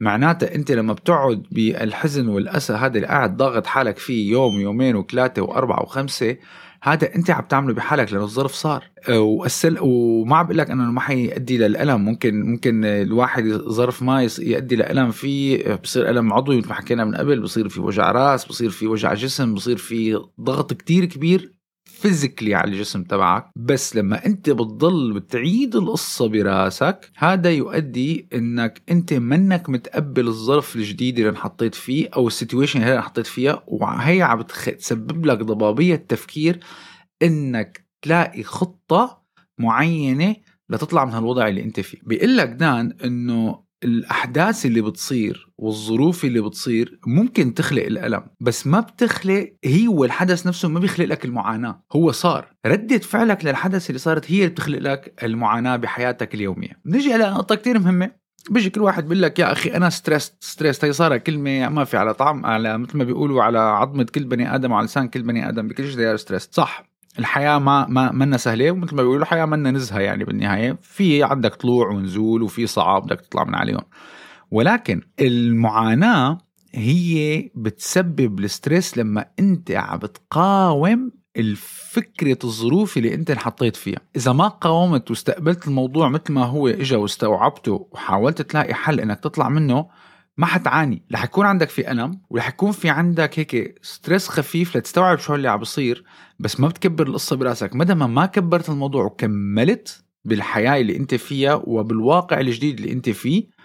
معناتها 0.00 0.54
أنت 0.54 0.72
لما 0.72 0.92
بتقعد 0.92 1.42
بالحزن 1.50 2.28
والأسى 2.28 2.72
هذا 2.72 2.96
اللي 2.96 3.06
قاعد 3.06 3.36
ضاغط 3.36 3.66
حالك 3.66 3.98
فيه 3.98 4.30
يوم 4.30 4.60
يومين 4.60 4.96
وثلاثة 4.96 5.42
وأربعة 5.42 5.82
وخمسة 5.82 6.36
هذا 6.82 7.14
انت 7.14 7.30
عم 7.30 7.44
تعمله 7.48 7.74
بحالك 7.74 8.12
لأنه 8.12 8.24
الظرف 8.24 8.52
صار. 8.52 8.84
أه، 9.08 9.20
وأسل 9.20 9.78
وما 9.80 10.36
عم 10.36 10.52
لك 10.52 10.70
إنه 10.70 10.90
ما 10.90 11.00
حيؤدي 11.00 11.58
للألم. 11.58 12.04
ممكن 12.04 12.42
ممكن 12.42 12.84
الواحد 12.84 13.44
ظرف 13.48 14.02
ما 14.02 14.28
يؤدي 14.38 14.76
لألم 14.76 15.10
فيه 15.10 15.74
بصير 15.74 16.10
ألم 16.10 16.32
عضوي 16.32 16.58
مثل 16.58 16.68
ما 16.68 16.74
حكينا 16.74 17.04
من 17.04 17.14
قبل 17.14 17.40
بصير 17.40 17.68
في 17.68 17.80
وجع 17.80 18.12
راس 18.12 18.44
بصير 18.44 18.70
في 18.70 18.86
وجع 18.86 19.14
جسم 19.14 19.54
بصير 19.54 19.76
في 19.76 20.20
ضغط 20.40 20.72
كتير 20.72 21.04
كبير. 21.04 21.57
physically 21.98 22.54
على 22.54 22.70
الجسم 22.70 23.02
تبعك 23.02 23.50
بس 23.56 23.96
لما 23.96 24.26
أنت 24.26 24.50
بتضل 24.50 25.12
بتعيد 25.12 25.76
القصة 25.76 26.28
براسك 26.28 27.10
هذا 27.16 27.50
يؤدي 27.50 28.28
إنك 28.34 28.82
أنت 28.90 29.12
منك 29.12 29.70
متقبل 29.70 30.28
الظرف 30.28 30.76
الجديد 30.76 31.18
اللي 31.18 31.30
انحطيت 31.30 31.74
فيه 31.74 32.08
أو 32.16 32.26
ال 32.26 32.32
situation 32.32 32.82
اللي 32.82 32.96
انحطيت 32.96 33.26
فيها 33.26 33.62
وهي 33.66 34.22
عم 34.22 34.42
تسبب 34.42 35.26
لك 35.26 35.38
ضبابية 35.38 35.96
تفكير 35.96 36.60
إنك 37.22 37.86
تلاقي 38.02 38.42
خطة 38.42 39.22
معينة 39.58 40.36
لتطلع 40.70 41.04
من 41.04 41.12
هالوضع 41.12 41.48
اللي 41.48 41.62
أنت 41.64 41.80
فيه. 41.80 41.98
بيقول 42.02 42.36
لك 42.36 42.48
دان 42.48 42.96
إنه 43.04 43.67
الأحداث 43.84 44.66
اللي 44.66 44.80
بتصير 44.80 45.48
والظروف 45.58 46.24
اللي 46.24 46.40
بتصير 46.40 47.00
ممكن 47.06 47.54
تخلق 47.54 47.84
الألم 47.84 48.22
بس 48.40 48.66
ما 48.66 48.80
بتخلق 48.80 49.52
هي 49.64 49.88
والحدث 49.88 50.46
نفسه 50.46 50.68
ما 50.68 50.80
بيخلق 50.80 51.06
لك 51.06 51.24
المعاناة 51.24 51.82
هو 51.92 52.12
صار. 52.12 52.46
ردة 52.66 52.98
فعلك 52.98 53.44
للحدث 53.44 53.90
اللي 53.90 53.98
صارت 53.98 54.30
هي 54.30 54.38
اللي 54.38 54.48
بتخلق 54.48 54.78
لك 54.78 55.24
المعاناة 55.24 55.76
بحياتك 55.76 56.34
اليومية. 56.34 56.80
نجي 56.86 57.12
على 57.12 57.30
نقطة 57.30 57.54
كتير 57.54 57.78
مهمة 57.78 58.10
بيجي 58.50 58.70
كل 58.70 58.80
واحد 58.80 59.02
بيقول 59.02 59.22
لك 59.22 59.38
يا 59.38 59.52
أخي 59.52 59.70
أنا 59.70 59.90
stress 59.90 60.32
stress 60.40 60.84
هي 60.84 60.92
صارت 60.92 61.22
كلمة 61.22 61.68
ما 61.68 61.84
في 61.84 61.96
على 61.96 62.14
طعم 62.14 62.46
على 62.46 62.78
مثل 62.78 62.98
ما 62.98 63.04
بيقولوا 63.04 63.42
على 63.42 63.58
عظمة 63.58 64.04
كل 64.14 64.24
بني 64.24 64.54
آدم 64.54 64.72
وعلى 64.72 64.86
لسان 64.86 65.08
كل 65.08 65.22
بني 65.22 65.48
آدم 65.48 65.68
بكل 65.68 65.92
شيء 65.92 66.16
stress 66.16 66.48
صح. 66.52 66.87
الحياة 67.18 67.58
ما 67.58 67.86
ما 67.86 68.12
منا 68.12 68.36
سهلة 68.36 68.70
ومثل 68.70 68.96
ما 68.96 69.02
بيقولوا 69.02 69.22
الحياة 69.22 69.44
منا 69.44 69.70
نزهة 69.70 70.00
يعني 70.00 70.24
بالنهاية. 70.24 70.78
في 70.82 71.22
عندك 71.22 71.54
طلوع 71.54 71.88
ونزول 71.88 72.42
وفي 72.42 72.66
صعاب 72.66 73.02
بدك 73.02 73.20
تطلع 73.20 73.44
من 73.44 73.54
عليهم. 73.54 73.82
ولكن 74.50 75.00
المعاناة 75.20 76.38
هي 76.74 77.50
بتسبب 77.54 78.38
ال 78.38 78.47
stress 78.47 78.98
لما 78.98 79.24
أنت 79.38 79.70
عم 79.70 79.98
بتقاوم 79.98 81.10
الفكرة 81.36 82.38
الظروف 82.44 82.96
اللي 82.96 83.14
أنت 83.14 83.30
انحطيت 83.30 83.76
فيها. 83.76 84.00
إذا 84.16 84.32
ما 84.32 84.48
قاومت 84.48 85.10
واستقبلت 85.10 85.66
الموضوع 85.66 86.08
مثل 86.08 86.32
ما 86.32 86.44
هو 86.44 86.68
إجا 86.68 86.96
واستوعبته 86.96 87.88
وحاولت 87.92 88.42
تلاقي 88.42 88.74
حل 88.74 89.00
إنك 89.00 89.20
تطلع 89.20 89.48
منه 89.48 89.86
ما 90.38 90.46
حتعاني. 90.46 91.02
رح 91.12 91.24
يكون 91.24 91.46
عندك 91.46 91.68
في 91.68 91.90
ألم 91.90 92.20
ورح 92.30 92.48
يكون 92.48 92.72
في 92.72 92.88
عندك 92.88 93.38
هيك 93.38 93.78
stress 93.82 94.28
خفيف 94.28 94.76
لتستوعب 94.76 95.18
شو 95.18 95.34
اللي 95.34 95.48
عم 95.48 95.60
بصير 95.60 96.04
بس 96.38 96.60
ما 96.60 96.68
بتكبر 96.68 97.06
القصة 97.06 97.36
براسك. 97.36 97.74
مدى 97.76 97.94
ما 97.94 98.06
ما 98.06 98.26
كبرت 98.26 98.68
الموضوع 98.68 99.04
وكملت 99.04 100.04
بالحياة 100.24 100.80
اللي 100.80 100.96
أنت 100.96 101.14
فيها 101.14 101.54
وبالواقع 101.54 102.40
الجديد 102.40 102.80
اللي 102.80 102.92
أنت 102.92 103.10
فيه 103.10 103.58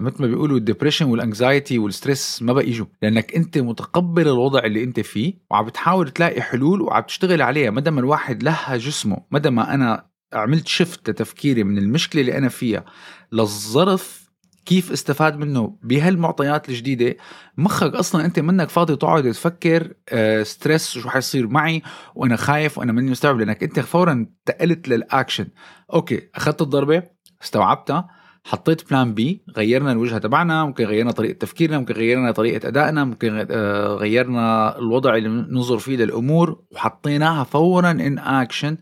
مثل 0.00 0.22
ما 0.22 0.26
بيقولوا 0.26 0.56
ال 0.58 0.62
depression 0.62 1.06
وال 1.06 1.22
anxiety 1.22 1.78
وال 1.78 1.94
stress 1.94 2.42
ما 2.42 2.52
بقى 2.52 2.68
يجوا 2.68 2.86
لأنك 3.02 3.34
أنت 3.34 3.58
متقبل 3.58 4.22
الوضع 4.28 4.58
اللي 4.64 4.84
أنت 4.84 5.00
فيه 5.00 5.34
وعم 5.50 5.66
بتحاول 5.66 6.10
تلاقي 6.10 6.42
حلول 6.42 6.82
وعم 6.82 7.02
تشتغل 7.02 7.42
عليها. 7.42 7.70
مدى 7.70 7.90
ما 7.90 8.00
الواحد 8.00 8.42
لهى 8.42 8.76
جسمه 8.76 9.16
مدى 9.30 9.50
ما 9.50 9.74
أنا 9.74 10.06
عملت 10.32 10.68
shift 10.68 11.10
لتفكيري 11.10 11.64
من 11.64 11.78
المشكلة 11.78 12.20
اللي 12.20 12.38
أنا 12.38 12.48
فيها 12.48 12.84
للظرف 13.32 14.29
كيف 14.64 14.92
استفاد 14.92 15.36
منه 15.36 15.76
بهالمعطيات 15.82 16.68
الجديدة. 16.68 17.16
مخك 17.56 17.94
أصلا 17.94 18.24
أنت 18.24 18.38
منك 18.40 18.68
فاضي 18.68 18.96
تقعد 18.96 19.32
تفكر 19.32 19.92
آه 20.08 20.42
stress 20.42 20.90
شو 20.90 21.08
حيصير 21.08 21.48
معي 21.48 21.82
وأنا 22.14 22.36
خايف 22.36 22.78
وأنا 22.78 22.92
مني 22.92 23.10
مستوعب 23.10 23.38
لأنك 23.38 23.62
أنت 23.62 23.80
فورا 23.80 24.12
انتقلت 24.12 24.88
لل 24.88 25.01
action. 25.01 25.46
okay 25.92 26.28
أخذت 26.34 26.62
الضربة 26.62 27.02
استوعبتها 27.42 28.08
حطيت 28.44 28.90
plan 28.90 29.14
B 29.14 29.44
غيرنا 29.56 29.92
الوجهة 29.92 30.18
تبعنا 30.18 30.64
ممكن 30.64 30.84
غيرنا 30.84 31.10
طريقة 31.10 31.38
تفكيرنا 31.38 31.78
ممكن 31.78 31.94
غيرنا 31.94 32.32
طريقة 32.32 32.68
أدائنا 32.68 33.04
ممكن 33.04 33.46
آه، 33.50 33.94
غيرنا 33.94 34.78
الوضع 34.78 35.16
اللي 35.16 35.28
ننظر 35.28 35.78
فيه 35.78 35.96
للأمور 35.96 36.62
وحطيناها 36.70 37.44
فورا 37.44 37.90
in 37.90 38.18
action 38.18 38.76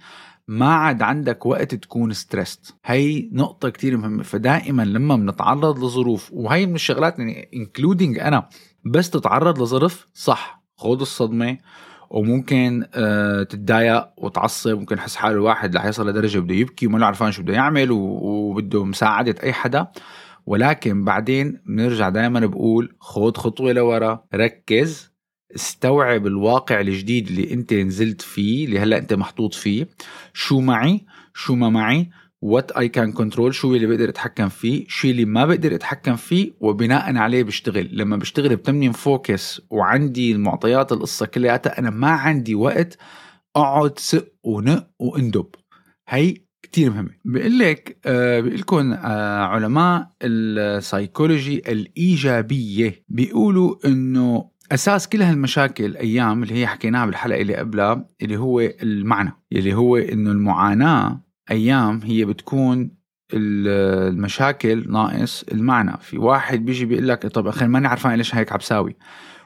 ما 0.48 0.74
عاد 0.74 1.02
عندك 1.02 1.46
وقت 1.46 1.74
تكون 1.74 2.12
stressed 2.12 2.74
هي 2.84 3.28
نقطة 3.32 3.68
كتير 3.68 3.96
مهمة. 3.96 4.22
فدائما 4.22 4.82
لما 4.82 5.16
بنتعرض 5.16 5.84
لظروف 5.84 6.30
وهي 6.32 6.66
من 6.66 6.74
الشغلات 6.74 7.18
يعني 7.18 7.48
including 7.54 8.18
أنا 8.18 8.48
بس 8.84 9.10
تتعرض 9.10 9.62
لظرف 9.62 10.06
صح 10.14 10.62
خذ 10.76 11.00
الصدمة 11.00 11.58
وممكن 12.10 12.84
آه 12.94 13.42
تتضايق 13.42 14.08
وتعصب 14.16 14.78
ممكن 14.78 14.96
يحس 14.96 15.16
حاله 15.16 15.34
الواحد 15.34 15.76
رح 15.76 15.84
يصل 15.84 16.08
لدرجة 16.08 16.38
بده 16.38 16.54
يبكي 16.54 16.86
وما 16.86 17.06
عرفان 17.06 17.32
شو 17.32 17.42
بده 17.42 17.54
يعمل 17.54 17.88
وبده 17.90 18.84
مساعدة 18.84 19.34
أي 19.42 19.52
حدا. 19.52 19.86
ولكن 20.46 21.04
بعدين 21.04 21.60
بنرجع 21.66 22.08
دائما 22.08 22.46
بقول 22.46 22.96
خذ 23.00 23.34
خطوة 23.34 23.72
لورا 23.72 24.24
ركز 24.34 25.12
استوعب 25.54 26.26
الواقع 26.26 26.80
الجديد 26.80 27.26
اللي 27.28 27.52
انت 27.52 27.74
نزلت 27.74 28.22
فيه 28.22 28.64
اللي 28.64 28.78
هلأ 28.78 28.98
انت 28.98 29.14
محطوط 29.14 29.54
فيه. 29.54 29.88
شو 30.32 30.60
معي؟ 30.60 31.06
شو 31.34 31.54
ما 31.54 31.68
معي؟ 31.68 32.10
what 32.42 32.72
I 32.72 32.88
can 32.88 33.12
control 33.12 33.54
شو 33.54 33.74
اللي 33.74 33.86
بقدر 33.86 34.08
اتحكم 34.08 34.48
فيه؟ 34.48 34.84
شو 34.88 35.08
اللي 35.08 35.24
ما 35.24 35.46
بقدر 35.46 35.74
اتحكم 35.74 36.16
فيه؟ 36.16 36.52
وبناء 36.60 37.16
عليه 37.16 37.42
بشتغل. 37.42 37.88
لما 37.92 38.16
بشتغل 38.16 38.56
بتمي 38.56 38.92
focus 38.92 39.60
وعندي 39.70 40.32
المعطيات 40.32 40.92
القصة 40.92 41.26
كلياتها 41.26 41.78
أنا 41.78 41.90
ما 41.90 42.10
عندي 42.10 42.54
وقت 42.54 42.98
أقعد 43.56 43.98
سق 43.98 44.28
ونق 44.44 44.86
وأندب. 44.98 45.46
هي 46.08 46.34
كتير 46.62 46.90
مهمة. 46.90 47.10
بيقول 47.24 47.58
لك 47.58 47.98
آه 48.06 48.40
بيقول 48.40 48.58
لكم 48.58 48.92
آه 48.92 49.44
علماء 49.44 50.10
السايكولوجي 50.22 51.58
الإيجابية 51.58 53.04
بيقولوا 53.08 53.74
إنه 53.86 54.50
أساس 54.72 55.08
كل 55.08 55.22
هالمشاكل 55.22 55.96
أيام 55.96 56.42
اللي 56.42 56.54
هي 56.54 56.66
حكيناها 56.66 57.06
بالحلقة 57.06 57.40
اللي 57.40 57.56
قبلها 57.56 58.06
اللي 58.22 58.36
هو 58.36 58.60
المعنى 58.60 59.32
اللي 59.52 59.74
هو 59.74 59.96
إنه 59.96 60.30
المعاناة 60.30 61.20
أيام 61.50 62.00
هي 62.04 62.24
بتكون 62.24 62.90
ال- 63.34 64.08
المشاكل 64.14 64.92
ناقص 64.92 65.42
المعنى. 65.52 65.96
في 66.00 66.18
واحد 66.18 66.64
بيجي 66.64 66.84
بيقول 66.84 67.08
لك 67.08 67.26
طب 67.26 67.46
أخي 67.46 67.66
ماني 67.66 67.88
عرفان 67.88 68.14
ليش 68.14 68.34
هيك 68.34 68.52
عم 68.52 68.58
بساوي 68.58 68.96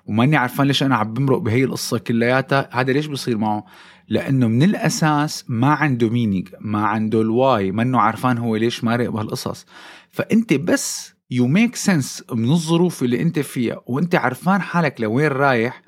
وماني 0.06 0.36
عرفان 0.36 0.66
ليش 0.66 0.82
أنا 0.82 0.96
عم 0.96 1.12
بمرق 1.14 1.38
بهي 1.38 1.64
القصة 1.64 1.98
كلياتها. 1.98 2.68
هذا 2.72 2.92
ليش 2.92 3.06
بصير 3.06 3.38
معه؟ 3.38 3.64
لأنه 4.08 4.48
من 4.48 4.62
الأساس 4.62 5.44
ما 5.48 5.72
عنده 5.72 6.08
meaning 6.08 6.48
ما 6.60 6.86
عنده 6.86 7.20
ال 7.20 7.33
why 7.33 7.70
منه 7.72 8.00
عرفان 8.00 8.38
هو 8.38 8.56
ليش 8.56 8.84
مارق 8.84 9.08
بهالقصص. 9.10 9.66
فأنت 10.10 10.52
بس 10.52 11.11
you 11.32 11.46
make 11.46 11.76
sense 11.76 12.24
من 12.32 12.50
الظروف 12.50 13.02
اللي 13.02 13.22
أنت 13.22 13.38
فيها 13.38 13.80
وأنت 13.86 14.14
عرفان 14.14 14.60
حالك 14.62 15.00
لوين 15.00 15.28
رايح 15.28 15.82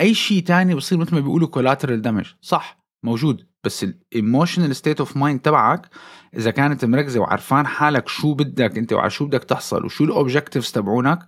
أي 0.00 0.14
شيء 0.14 0.42
تاني 0.42 0.74
بصير 0.74 0.98
مثل 0.98 1.14
ما 1.14 1.20
بيقولوا 1.20 1.48
collateral 1.48 2.02
damage 2.02 2.26
صح 2.40 2.78
موجود 3.02 3.46
بس 3.64 3.84
ال 3.84 3.93
emotional 3.93 4.76
state 4.76 5.00
of 5.00 5.16
mind 5.16 5.40
تبعك 5.40 5.88
إذا 6.36 6.50
كانت 6.50 6.84
مركزة 6.84 7.20
وعرفان 7.20 7.66
حالك 7.66 8.08
شو 8.08 8.34
بدك 8.34 8.78
أنت 8.78 8.92
وعلى 8.92 9.10
شو 9.10 9.26
بدك 9.26 9.44
تحصل 9.44 9.84
وشو 9.84 10.04
ال 10.04 10.10
objectives 10.10 10.72
تبعونك 10.72 11.18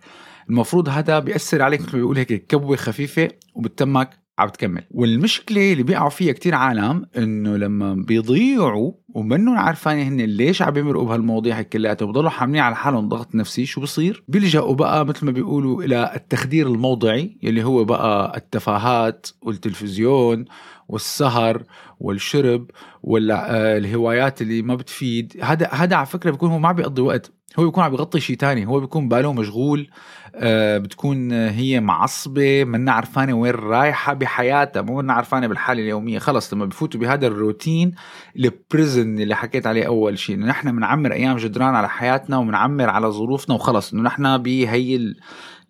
المفروض 0.50 0.88
هذا 0.88 1.19
بيأثر 1.19 1.62
عليك 1.62 1.81
مثل 1.81 1.91
ما 1.93 1.99
بيقول 1.99 2.17
هيك 2.17 2.47
كبوة 2.47 2.76
خفيفة 2.76 3.29
وبتتمك 3.55 4.23
عم 4.38 4.49
تكمل. 4.49 4.85
والمشكلة 4.91 5.73
اللي 5.73 5.83
بيقعوا 5.83 6.11
فيها 6.11 6.33
كتير 6.33 6.55
عالم 6.55 7.07
إنه 7.17 7.57
لما 7.57 7.95
بيضيعوا 7.95 8.93
ومنهم 9.14 9.59
عارفين 9.59 9.99
هن 9.99 10.21
ليش 10.21 10.62
عم 10.62 10.71
بيمرقوا 10.71 11.07
بهالمواضيع 11.07 11.62
كلياتها 11.62 12.04
وبضلوا 12.04 12.31
حاملين 12.31 12.62
على 12.62 12.76
حالهم 12.76 13.09
ضغط 13.09 13.35
نفسي. 13.35 13.66
شو 13.66 13.81
بصير؟ 13.81 14.25
بيلجأوا 14.28 14.75
بقى 14.75 15.07
مثل 15.07 15.26
ما 15.26 15.33
بيقولوا 15.33 15.83
إلى 15.83 16.12
التخدير 16.14 16.66
الموضعي 16.66 17.38
يلي 17.42 17.64
هو 17.64 17.85
بقى 17.85 18.37
التفاهات 18.37 19.26
والتلفزيون 19.42 20.45
والسهر 20.88 21.62
والشرب 22.00 22.71
والهوايات 23.02 24.42
اللي 24.42 24.62
ما 24.62 24.75
بتفيد. 24.75 25.37
هذا 25.42 25.69
هذا 25.73 25.97
على 25.97 26.07
فكرة 26.07 26.31
بيكون 26.31 26.50
هو 26.50 26.59
ما 26.59 26.69
عم 26.69 26.76
بيقضي 26.76 27.02
وقت. 27.02 27.33
هو 27.59 27.64
بيكون 27.64 27.85
عم 27.85 27.90
بيغطي 27.90 28.21
شيء 28.21 28.37
تاني. 28.37 28.66
هو 28.66 28.81
بيكون 28.81 29.09
باله 29.09 29.33
مشغول 29.33 29.90
آه، 30.35 30.78
بتكون 30.78 31.33
هي 31.33 31.81
معصبة 31.81 32.64
منا 32.64 32.92
عرفانة 32.92 33.33
وين 33.35 33.54
رايحة 33.54 34.12
بحياتها 34.14 34.83
مو 34.83 34.97
منا 34.97 35.12
عرفانة 35.12 35.47
بالحالة 35.47 35.83
اليومية. 35.83 36.19
خلص 36.19 36.54
لما 36.54 36.64
بفوتوا 36.64 37.00
بهذا 37.00 37.26
الروتين 37.26 37.92
ال 38.37 38.46
prison 38.46 39.01
اللي 39.02 39.35
حكيت 39.37 39.66
عليه 39.66 39.87
أول 39.87 40.18
شيء 40.18 40.37
إنه 40.37 40.47
نحن 40.47 40.76
بنعمر 40.76 41.12
أيام 41.12 41.37
جدران 41.37 41.75
على 41.75 41.88
حياتنا 41.88 42.38
وبنعمر 42.38 42.90
على 42.90 43.06
ظروفنا 43.06 43.54
وخلص. 43.54 43.92
إنه 43.92 44.02
نحن 44.02 44.38
بهي 44.38 44.97
ال- 44.97 45.16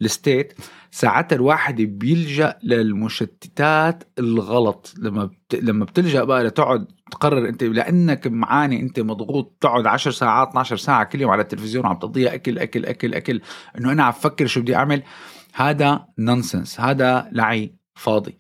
state 0.03 0.53
ساعتها 0.91 1.37
الواحد 1.37 1.83
بيلجأ 1.83 2.59
للمشتتات 2.63 4.05
الغلط. 4.19 4.95
لما 4.99 5.25
بت... 5.25 5.55
لما 5.63 5.85
بتلجأ 5.85 6.25
بقى 6.25 6.45
لتقعد 6.45 6.87
تقرر 7.11 7.49
أنت 7.49 7.65
لأنك 7.65 8.27
معاني 8.27 8.81
أنت 8.83 9.01
مضغوط 9.01 9.57
تقعد 9.61 9.87
10 9.87 10.11
ساعات 10.11 10.49
12 10.49 10.77
ساعة 10.77 11.05
كل 11.05 11.21
يوم 11.21 11.31
على 11.31 11.43
التلفزيون 11.43 11.87
وعم 11.87 11.97
تقضيها 11.97 12.35
أكل 12.35 12.59
أكل 12.59 12.87
أكل 12.87 13.15
أكل. 13.15 13.41
إنه 13.79 13.93
أنا 13.93 14.03
عم 14.05 14.11
بفكر 14.11 14.47
شو 14.47 14.61
بدي 14.61 14.77
أعمل؟ 14.77 15.03
هذا 15.55 16.07
nonsense 16.19 16.81
هذا 16.81 17.29
لعي 17.33 17.75
فاضي. 17.95 18.39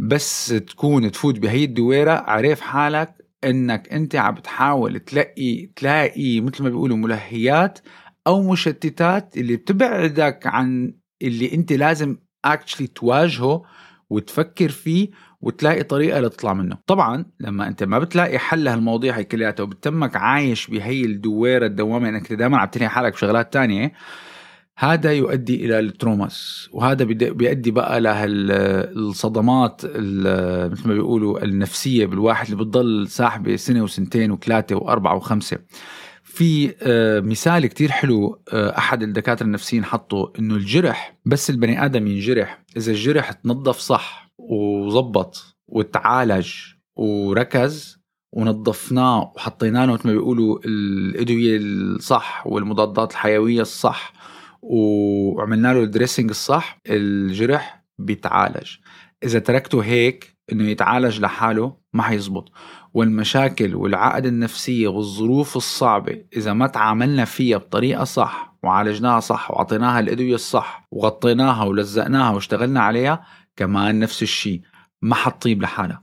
بس 0.00 0.48
تكون 0.48 1.10
تفوت 1.10 1.38
بهي 1.38 1.64
الدويرة 1.64 2.12
عرف 2.12 2.60
حالك 2.60 3.14
إنك 3.44 3.92
أنت 3.92 4.16
عم 4.16 4.34
بتحاول 4.34 5.00
تلاقي 5.00 5.66
تلاقي 5.76 6.40
مثل 6.40 6.62
ما 6.62 6.68
بيقولوا 6.68 6.96
ملهيات 6.96 7.78
أو 8.26 8.42
مشتتات 8.52 9.36
اللي 9.36 9.56
بتبعدك 9.56 10.46
عن 10.46 10.94
اللي 11.22 11.54
أنت 11.54 11.72
لازم 11.72 12.16
actually 12.44 12.86
تواجهه 12.86 13.62
وتفكر 14.10 14.68
فيه 14.68 15.10
وتلاقي 15.40 15.82
طريقة 15.82 16.20
لتطلع 16.20 16.54
منه. 16.54 16.78
طبعا 16.86 17.24
لما 17.40 17.68
أنت 17.68 17.84
ما 17.84 17.98
بتلاقي 17.98 18.38
حل 18.38 18.64
لهالمواضيع 18.64 19.16
هي 19.16 19.24
كلياتها 19.24 19.62
وبتمك 19.64 20.16
عايش 20.16 20.66
بهي 20.66 21.04
الدويرة 21.04 21.66
الدوامة 21.66 22.08
إنك 22.08 22.32
دائما 22.32 22.58
عم 22.58 22.68
تلهي 22.68 22.88
حالك 22.88 23.12
بشغلات 23.12 23.52
تانية 23.52 23.92
هذا 24.80 25.12
يؤدي 25.12 25.64
إلى 25.64 25.78
التروماس 25.78 26.68
وهذا 26.72 27.04
بيؤدي 27.04 27.70
بقى 27.70 28.00
للصدمات 28.26 29.84
مثل 30.72 30.88
ما 30.88 30.94
بيقولوا 30.94 31.44
النفسية 31.44 32.06
بالواحد 32.06 32.44
اللي 32.44 32.64
بتضل 32.64 33.08
ساحبة 33.08 33.56
سنة 33.56 33.82
وسنتين 33.82 34.30
وثلاثة 34.30 34.76
وأربعة 34.76 35.16
وخمسة. 35.16 35.58
في 36.22 36.74
آه، 36.82 37.20
مثال 37.20 37.66
كتير 37.66 37.90
حلو 37.90 38.40
آه، 38.52 38.78
أحد 38.78 39.02
الدكاترة 39.02 39.46
النفسيين 39.46 39.84
حطه 39.84 40.32
إنه 40.38 40.54
الجرح 40.54 41.18
بس 41.24 41.50
البني 41.50 41.84
آدم 41.84 42.06
ينجرح. 42.06 42.64
إذا 42.76 42.92
الجرح 42.92 43.32
تنظف 43.32 43.78
صح 43.78 44.32
وظبط 44.38 45.56
وتعالج 45.68 46.48
وركز 46.96 47.98
ونظفناه 48.32 49.32
وحطينا 49.36 49.86
له 49.86 49.92
مثل 49.92 50.08
ما 50.08 50.12
بيقولوا 50.12 50.58
الأدوية 50.64 51.56
الصح 51.60 52.46
والمضادات 52.46 53.12
الحيوية 53.12 53.60
الصح 53.60 54.12
وعملنا 54.62 55.74
له 55.74 55.82
ال 55.82 55.87
dressing 55.87 56.30
الصح 56.30 56.80
الجرح 56.86 57.84
بيتعالج. 57.98 58.76
إذا 59.24 59.38
تركته 59.38 59.80
هيك 59.84 60.38
إنه 60.52 60.68
يتعالج 60.68 61.20
لحاله 61.20 61.76
ما 61.92 62.02
حيزبط. 62.02 62.52
والمشاكل 62.94 63.74
والعقد 63.74 64.26
النفسية 64.26 64.88
والظروف 64.88 65.56
الصعبة 65.56 66.24
إذا 66.36 66.52
ما 66.52 66.66
تعاملنا 66.66 67.24
فيها 67.24 67.58
بطريقة 67.58 68.04
صح 68.04 68.58
وعالجناها 68.62 69.20
صح 69.20 69.50
وعطيناها 69.50 70.00
الأدوية 70.00 70.34
الصح 70.34 70.88
وغطيناها 70.90 71.64
ولزقناها 71.64 72.30
واشتغلنا 72.34 72.80
عليها 72.80 73.24
كمان 73.56 73.98
نفس 73.98 74.22
الشيء 74.22 74.60
ما 75.02 75.14
حتطيب 75.14 75.62
لحالها. 75.62 76.02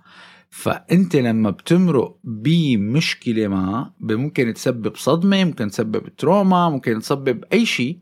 فأنت 0.49 1.15
لما 1.15 1.49
بتمرق 1.49 2.17
بمشكلة 2.23 3.47
ما 3.47 3.93
ممكن 3.99 4.53
تسبب 4.53 4.95
صدمة 4.95 5.43
ممكن 5.43 5.67
تسبب 5.67 6.15
trauma 6.15 6.69
ممكن 6.69 6.99
تسبب 6.99 7.43
أي 7.53 7.65
شيء 7.65 7.99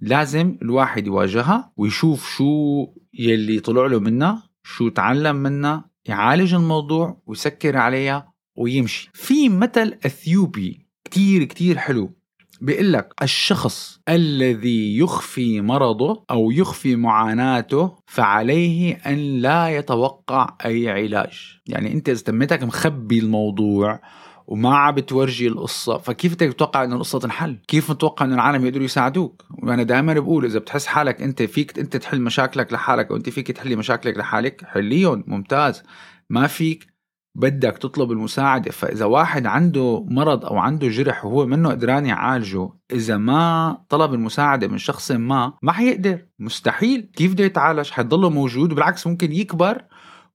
لازم 0.00 0.58
الواحد 0.62 1.06
يواجهها 1.06 1.72
ويشوف 1.76 2.36
شو 2.36 2.86
يلي 3.14 3.60
طلع 3.60 3.86
له 3.86 3.98
منها 3.98 4.42
شو 4.62 4.88
تعلم 4.88 5.36
منها 5.36 5.84
يعالج 6.08 6.54
الموضوع 6.54 7.22
ويسكر 7.26 7.76
عليها 7.76 8.32
ويمشي. 8.56 9.10
في 9.14 9.48
مثل 9.48 9.98
أثيوبي 10.06 10.86
كتير 11.04 11.44
كتير 11.44 11.78
حلو 11.78 12.12
بيقول 12.60 12.92
لك 12.92 13.14
الشخص 13.22 14.00
الذي 14.08 14.98
يخفي 14.98 15.60
مرضه 15.60 16.24
أو 16.30 16.50
يخفي 16.50 16.96
معاناته 16.96 17.96
فعليه 18.06 18.94
أن 19.06 19.40
لا 19.40 19.68
يتوقع 19.68 20.56
أي 20.64 20.88
علاج. 20.90 21.60
يعني 21.66 21.92
أنت 21.92 22.08
إذا 22.08 22.22
تميتك 22.22 22.62
مخبي 22.62 23.18
الموضوع 23.18 24.00
وما 24.46 24.76
عم 24.76 24.94
بتورجي 24.94 25.48
القصة. 25.48 25.98
فكيف 25.98 26.34
بدك 26.34 26.52
تتوقع 26.52 26.84
إنه 26.84 26.94
القصة 26.94 27.18
تنحل؟ 27.18 27.58
كيف 27.68 27.90
متوقع 27.90 28.24
إنه 28.24 28.34
العالم 28.34 28.66
يقدروا 28.66 28.84
يساعدوك؟ 28.84 29.44
وأنا 29.62 29.82
دائما 29.82 30.14
بقول 30.14 30.44
إذا 30.44 30.58
بتحس 30.58 30.86
حالك 30.86 31.22
أنت 31.22 31.42
فيك 31.42 31.78
أنت 31.78 31.96
تحل 31.96 32.20
مشاكلك 32.20 32.72
لحالك 32.72 33.10
وأنت 33.10 33.28
فيك 33.28 33.50
تحلي 33.50 33.76
مشاكلك 33.76 34.16
لحالك 34.18 34.64
حليهم 34.64 35.24
ممتاز. 35.26 35.82
ما 36.30 36.46
فيك 36.46 36.86
بدك 37.34 37.78
تطلب 37.78 38.12
المساعدة. 38.12 38.70
فإذا 38.70 39.04
واحد 39.04 39.46
عنده 39.46 40.04
مرض 40.08 40.44
أو 40.44 40.58
عنده 40.58 40.88
جرح 40.88 41.24
وهو 41.24 41.46
منه 41.46 41.70
قدران 41.70 42.06
يعالجه 42.06 42.70
إذا 42.92 43.16
ما 43.16 43.78
طلب 43.88 44.14
المساعدة 44.14 44.68
من 44.68 44.78
شخص 44.78 45.10
ما 45.10 45.52
ما 45.62 45.72
حيقدر. 45.72 46.26
مستحيل. 46.38 47.10
كيف 47.16 47.32
بده 47.32 47.44
يتعالج؟ 47.44 47.90
حيضله 47.90 48.30
موجود. 48.30 48.72
وبالعكس 48.72 49.06
ممكن 49.06 49.32
يكبر 49.32 49.82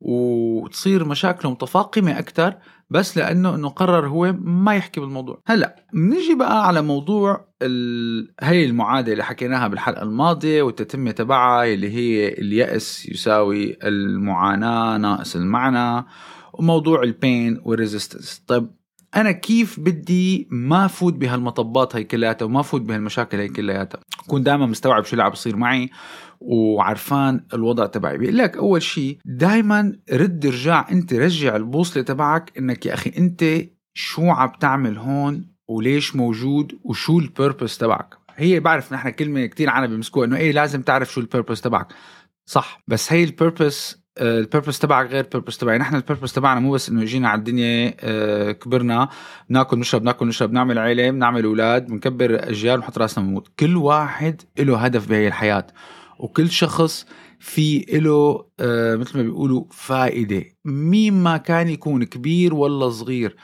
وتصير 0.01 1.05
مشاكله 1.05 1.51
متفاقمة 1.51 2.19
أكثر 2.19 2.55
بس 2.91 3.17
لأنه 3.17 3.55
إنه 3.55 3.69
قرر 3.69 4.07
هو 4.07 4.35
ما 4.41 4.75
يحكي 4.75 4.99
بالموضوع. 4.99 5.41
هلأ 5.47 5.85
بنيجي 5.93 6.35
بقى 6.35 6.67
على 6.67 6.81
موضوع 6.81 7.47
ال... 7.61 8.33
هي 8.41 8.65
المعادلة 8.65 9.11
اللي 9.13 9.23
حكيناها 9.23 9.67
بالحلقة 9.67 10.03
الماضية 10.03 10.61
والتتمه 10.61 11.11
تبعها 11.11 11.65
اللي 11.65 11.89
هي 11.95 12.27
اليأس 12.27 13.05
يساوي 13.09 13.77
المعاناة 13.83 14.97
ناقص 14.97 15.35
المعنى 15.35 16.05
وموضوع 16.53 17.03
ال 17.03 17.15
pain 17.15 17.61
وال 17.65 17.78
resistance 17.78 18.43
طيب 18.47 18.67
أنا 19.15 19.31
كيف 19.31 19.79
بدي 19.79 20.47
ما 20.51 20.87
فوت 20.87 21.13
بهالمطبات 21.13 21.95
هي 21.95 22.03
كلياتها 22.03 22.45
وما 22.45 22.61
فوت 22.61 22.81
بهالمشاكل 22.81 23.37
هي 23.37 23.47
كلياتها؟ 23.47 23.99
اكون 24.25 24.43
دائما 24.43 24.65
مستوعب 24.65 25.03
شو 25.03 25.11
اللي 25.11 25.23
عم 25.23 25.29
بصير 25.29 25.55
معي 25.55 25.89
وعرفان 26.39 27.45
الوضع 27.53 27.85
تبعي. 27.85 28.17
بيقول 28.17 28.37
لك 28.37 28.57
أول 28.57 28.81
شيء 28.81 29.17
دائما 29.25 29.99
رد 30.13 30.45
رجع 30.45 30.89
أنت 30.91 31.13
رجع 31.13 31.55
البوصلة 31.55 32.03
تبعك 32.03 32.57
إنك 32.57 32.85
يا 32.85 32.93
أخي 32.93 33.11
أنت 33.17 33.45
شو 33.93 34.29
عم 34.29 34.51
تعمل 34.59 34.97
هون 34.97 35.51
وليش 35.67 36.15
موجود 36.15 36.79
وشو 36.83 37.19
ال 37.19 37.26
purpose 37.26 37.77
تبعك. 37.77 38.15
هي 38.35 38.59
بعرف 38.59 38.93
نحن 38.93 39.09
كلمة 39.09 39.45
كتير 39.45 39.69
عنا 39.69 39.87
بيمسكوها 39.87 40.25
إنه 40.25 40.37
إيه 40.37 40.51
لازم 40.51 40.81
تعرف 40.81 41.13
شو 41.13 41.21
ال 41.21 41.26
purpose 41.26 41.61
تبعك. 41.61 41.93
صح 42.45 42.83
بس 42.87 43.13
هي 43.13 43.23
ال 43.23 43.33
purpose 43.33 44.00
ال 44.17 44.25
purpose 44.25 44.79
تبعك 44.79 45.09
غير 45.09 45.23
ال 45.23 45.27
purpose 45.27 45.57
تبعي. 45.57 45.77
نحن 45.77 45.95
ال 45.95 46.00
purpose 46.00 46.33
تبعنا 46.33 46.59
مو 46.59 46.71
بس 46.71 46.89
إنه 46.89 47.03
جينا 47.05 47.29
على 47.29 47.39
الدنيا 47.39 47.95
آه، 47.99 48.51
كبرنا 48.51 49.09
بناكل 49.49 49.79
نشرب 49.79 50.03
ناكل 50.03 50.27
نشرب 50.27 50.51
نعمل 50.51 50.79
عيلة 50.79 51.11
بنعمل 51.11 51.43
أولاد 51.43 51.87
بنكبر 51.87 52.49
اجيال 52.49 52.77
بنحط 52.77 52.97
راسنا 52.97 53.23
بنموت. 53.25 53.47
كل 53.59 53.77
واحد 53.77 54.41
له 54.59 54.77
هدف 54.77 55.09
بهي 55.09 55.27
الحياة 55.27 55.67
وكل 56.19 56.49
شخص 56.49 57.05
في 57.39 57.85
له 57.89 58.45
آه 58.59 58.95
مثل 58.95 59.17
ما 59.17 59.23
بيقولوا 59.23 59.63
فائدة. 59.71 60.43
مين 60.65 61.13
ما 61.13 61.37
كان 61.37 61.67
يكون 61.69 62.03
كبير 62.03 62.53
ولا 62.53 62.89
صغير 62.89 63.35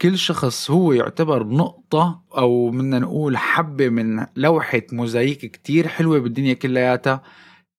كل 0.00 0.18
شخص 0.18 0.70
هو 0.70 0.92
يعتبر 0.92 1.46
نقطة 1.46 2.22
أو 2.36 2.70
بدنا 2.70 2.98
نقول 2.98 3.36
حبة 3.36 3.88
من 3.88 4.26
لوحة 4.36 4.82
موزايك 4.92 5.38
كتير 5.38 5.88
حلوة 5.88 6.18
بالدنيا 6.18 6.54
كلياتها. 6.54 7.22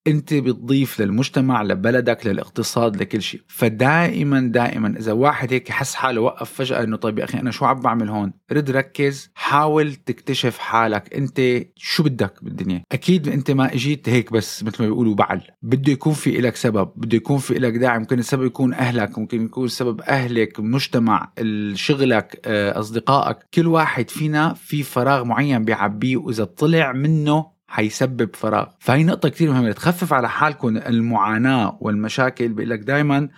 انت 0.07 0.33
بتضيف 0.33 1.01
للمجتمع 1.01 1.63
لبلدك 1.63 2.27
للاقتصاد 2.27 2.97
لكل 2.97 3.21
شيء. 3.21 3.41
فدائما 3.47 4.39
دائما 4.39 4.93
إذا 4.99 5.11
واحد 5.11 5.53
هيك 5.53 5.71
حس 5.71 5.95
حاله 5.95 6.21
وقف 6.21 6.51
فجأة 6.53 6.83
إنه 6.83 6.97
طيب 6.97 7.19
يا 7.19 7.23
أخي 7.23 7.39
أنا 7.39 7.51
شو 7.51 7.65
عم 7.65 7.79
بعمل 7.79 8.09
هون؟ 8.09 8.33
رد 8.51 8.71
ركز 8.71 9.31
حاول 9.35 9.95
تكتشف 9.95 10.57
حالك. 10.57 11.13
أنت 11.13 11.41
شو 11.75 12.03
بدك 12.03 12.43
بالدنيا؟ 12.43 12.83
أكيد 12.91 13.27
أنت 13.27 13.51
ما 13.51 13.73
إجيت 13.73 14.09
هيك 14.09 14.33
بس 14.33 14.63
مثل 14.63 14.83
ما 14.83 14.89
بيقولوا 14.89 15.15
بعل. 15.15 15.41
بده 15.61 15.91
يكون 15.91 16.13
في 16.13 16.31
لك 16.31 16.55
سبب 16.55 16.91
بده 16.95 17.17
يكون 17.17 17.37
في 17.37 17.53
لك 17.53 17.73
داعي 17.73 17.99
ممكن 17.99 18.19
السبب 18.19 18.45
يكون 18.45 18.73
أهلك 18.73 19.19
ممكن 19.19 19.45
يكون 19.45 19.65
السبب 19.65 20.01
أهلك 20.01 20.59
مجتمع 20.59 21.33
شغلك 21.73 22.41
آه، 22.45 22.79
أصدقائك. 22.79 23.37
كل 23.53 23.67
واحد 23.67 24.09
فينا 24.09 24.53
في 24.53 24.83
فراغ 24.83 25.23
معين 25.23 25.63
بيعبيه 25.63 26.17
وإذا 26.17 26.43
طلع 26.43 26.91
منه 26.91 27.60
حيسبب 27.71 28.35
فراغ. 28.35 28.67
فهي 28.79 29.03
نقطة 29.03 29.29
كثير 29.29 29.51
مهمة. 29.51 29.71
تخفف 29.71 30.13
على 30.13 30.29
حالكم 30.29 30.77
المعاناة 30.77 31.77
والمشاكل 31.81 32.47
بيقول 32.47 32.69
لك 32.69 32.79
دائما 32.79 33.29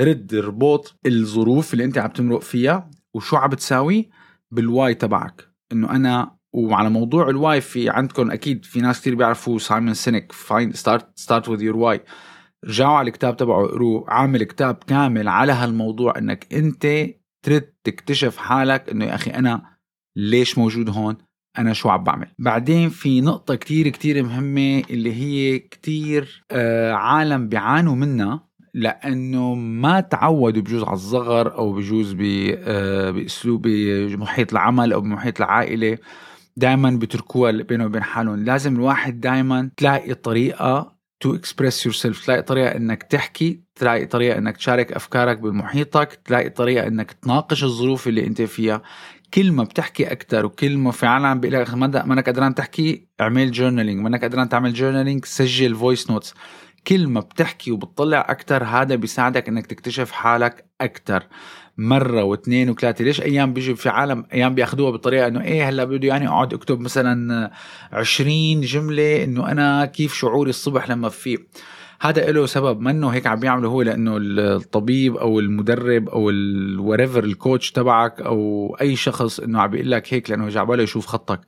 رد 0.00 0.34
ربط 0.34 0.98
الظروف 1.06 1.72
اللي 1.72 1.84
أنت 1.84 1.98
عم 1.98 2.10
تمرق 2.10 2.40
فيها 2.40 2.90
وشو 3.14 3.36
عم 3.36 3.50
بتساوي 3.50 4.10
بال 4.50 4.68
why 4.68 4.94
تبعك. 4.94 5.48
إنه 5.72 5.90
أنا 5.90 6.36
وعلى 6.52 6.90
موضوع 6.90 7.28
ال 7.28 7.36
why 7.36 7.60
في 7.60 7.90
عندكم 7.90 8.30
أكيد 8.30 8.64
في 8.64 8.80
ناس 8.80 9.00
كثير 9.00 9.14
بيعرفوا 9.14 9.58
سايمون 9.58 9.94
سينك 9.94 10.32
fine 10.32 10.72
start 10.72 11.18
start 11.18 11.48
with 11.48 11.62
your 11.62 11.76
why 11.76 12.00
رجعوا 12.64 12.96
على 12.96 13.08
الكتاب 13.08 13.36
تبعه 13.36 13.64
اقروه 13.64 14.04
عامل 14.08 14.44
كتاب 14.44 14.74
كامل 14.74 15.28
على 15.28 15.52
هالموضوع 15.52 16.18
إنك 16.18 16.54
أنت 16.54 16.86
ترد 17.42 17.72
تكتشف 17.84 18.36
حالك 18.36 18.90
إنه 18.90 19.04
يا 19.04 19.14
أخي 19.14 19.30
أنا 19.30 19.62
ليش 20.16 20.58
موجود 20.58 20.90
هون؟ 20.90 21.16
أنا 21.58 21.72
شو 21.72 21.88
عم 21.88 22.04
بعمل. 22.04 22.26
بعدين 22.38 22.88
في 22.88 23.20
نقطة 23.20 23.54
كتير 23.54 23.88
كتير 23.88 24.22
مهمة 24.22 24.82
اللي 24.90 25.14
هي 25.14 25.58
كتير 25.58 26.44
آه 26.50 26.92
عالم 26.92 27.48
بيعانوا 27.48 27.94
منها 27.94 28.50
لأنه 28.74 29.54
ما 29.54 30.00
تعودوا 30.00 30.62
بجوز 30.62 30.82
على 30.82 30.92
الصغر 30.92 31.54
أو 31.54 31.72
بجوز 31.72 32.16
آه 32.20 33.10
بأسلوب 33.10 33.62
بمحيط 33.62 34.52
العمل 34.52 34.92
أو 34.92 35.00
بمحيط 35.00 35.40
العائلة. 35.40 35.98
دائما 36.56 36.90
بتركوها 36.90 37.52
بينه 37.52 37.84
وبين 37.84 38.02
حالهم. 38.02 38.44
لازم 38.44 38.76
الواحد 38.76 39.20
دائما 39.20 39.70
تلاقي 39.76 40.14
طريقة 40.14 41.00
to 41.20 41.34
express 41.34 41.86
yourself 41.86 42.24
تلاقي 42.24 42.42
طريقة 42.42 42.76
إنك 42.76 43.02
تحكي 43.02 43.60
تلاقي 43.74 44.06
طريقة 44.06 44.38
إنك 44.38 44.56
تشارك 44.56 44.92
أفكارك 44.92 45.38
بمحيطك 45.38 46.20
تلاقي 46.24 46.50
طريقة 46.50 46.86
إنك 46.86 47.12
تناقش 47.12 47.64
الظروف 47.64 48.08
اللي 48.08 48.26
أنت 48.26 48.42
فيها. 48.42 48.82
كل 49.34 49.52
ما 49.52 49.64
بتحكي 49.64 50.12
أكثر 50.12 50.46
وكل 50.46 50.76
ما 50.76 50.90
في 50.90 51.06
عالم 51.06 51.40
بيقول 51.40 51.60
لك 51.62 51.74
ما 51.74 52.14
انك 52.14 52.28
قدران 52.28 52.54
تحكي 52.54 53.06
اعمل 53.20 53.50
journaling 53.52 54.00
ما 54.00 54.08
انك 54.08 54.24
قدران 54.24 54.48
تعمل 54.48 54.72
journaling 54.72 55.24
سجل 55.24 55.74
voice 55.74 56.10
notes 56.10 56.34
كل 56.86 57.06
ما 57.06 57.20
بتحكي 57.20 57.70
وبتطلع 57.70 58.26
أكثر 58.28 58.64
هذا 58.64 58.94
بيساعدك 58.94 59.48
إنك 59.48 59.66
تكتشف 59.66 60.10
حالك 60.10 60.64
أكثر 60.80 61.26
مرة 61.78 62.22
واثنين 62.22 62.70
وثلاثة. 62.70 63.04
ليش 63.04 63.20
أيام 63.20 63.52
بيجي 63.52 63.74
في 63.74 63.88
عالم 63.88 64.24
أيام 64.32 64.54
بياخذوها 64.54 64.90
بطريقة 64.90 65.26
إنه 65.26 65.40
إيه 65.40 65.68
هلأ 65.68 65.84
بده 65.84 66.08
يعني 66.08 66.28
أقعد 66.28 66.54
أكتب 66.54 66.80
مثلا 66.80 67.50
20 67.92 68.60
جملة 68.60 69.24
إنه 69.24 69.52
أنا 69.52 69.86
كيف 69.86 70.14
شعوري 70.14 70.50
الصبح 70.50 70.90
لما 70.90 71.08
في 71.08 71.38
هذا 72.02 72.32
له 72.32 72.46
سبب 72.46 72.80
منه 72.80 73.08
هيك 73.08 73.26
عم 73.26 73.40
بيعمله 73.40 73.68
هو 73.68 73.82
لأنه 73.82 74.16
الطبيب 74.20 75.16
أو 75.16 75.40
المدرب 75.40 76.08
أو 76.08 76.30
الوريفر 76.30 77.24
الكوتش 77.24 77.72
تبعك 77.72 78.20
أو 78.20 78.76
أي 78.80 78.96
شخص 78.96 79.40
إنه 79.40 79.60
عم 79.60 79.70
بيقول 79.70 79.90
لك 79.90 80.14
هيك 80.14 80.30
لأنه 80.30 80.48
جاب 80.48 80.80
يشوف 80.80 81.06
خطك. 81.06 81.40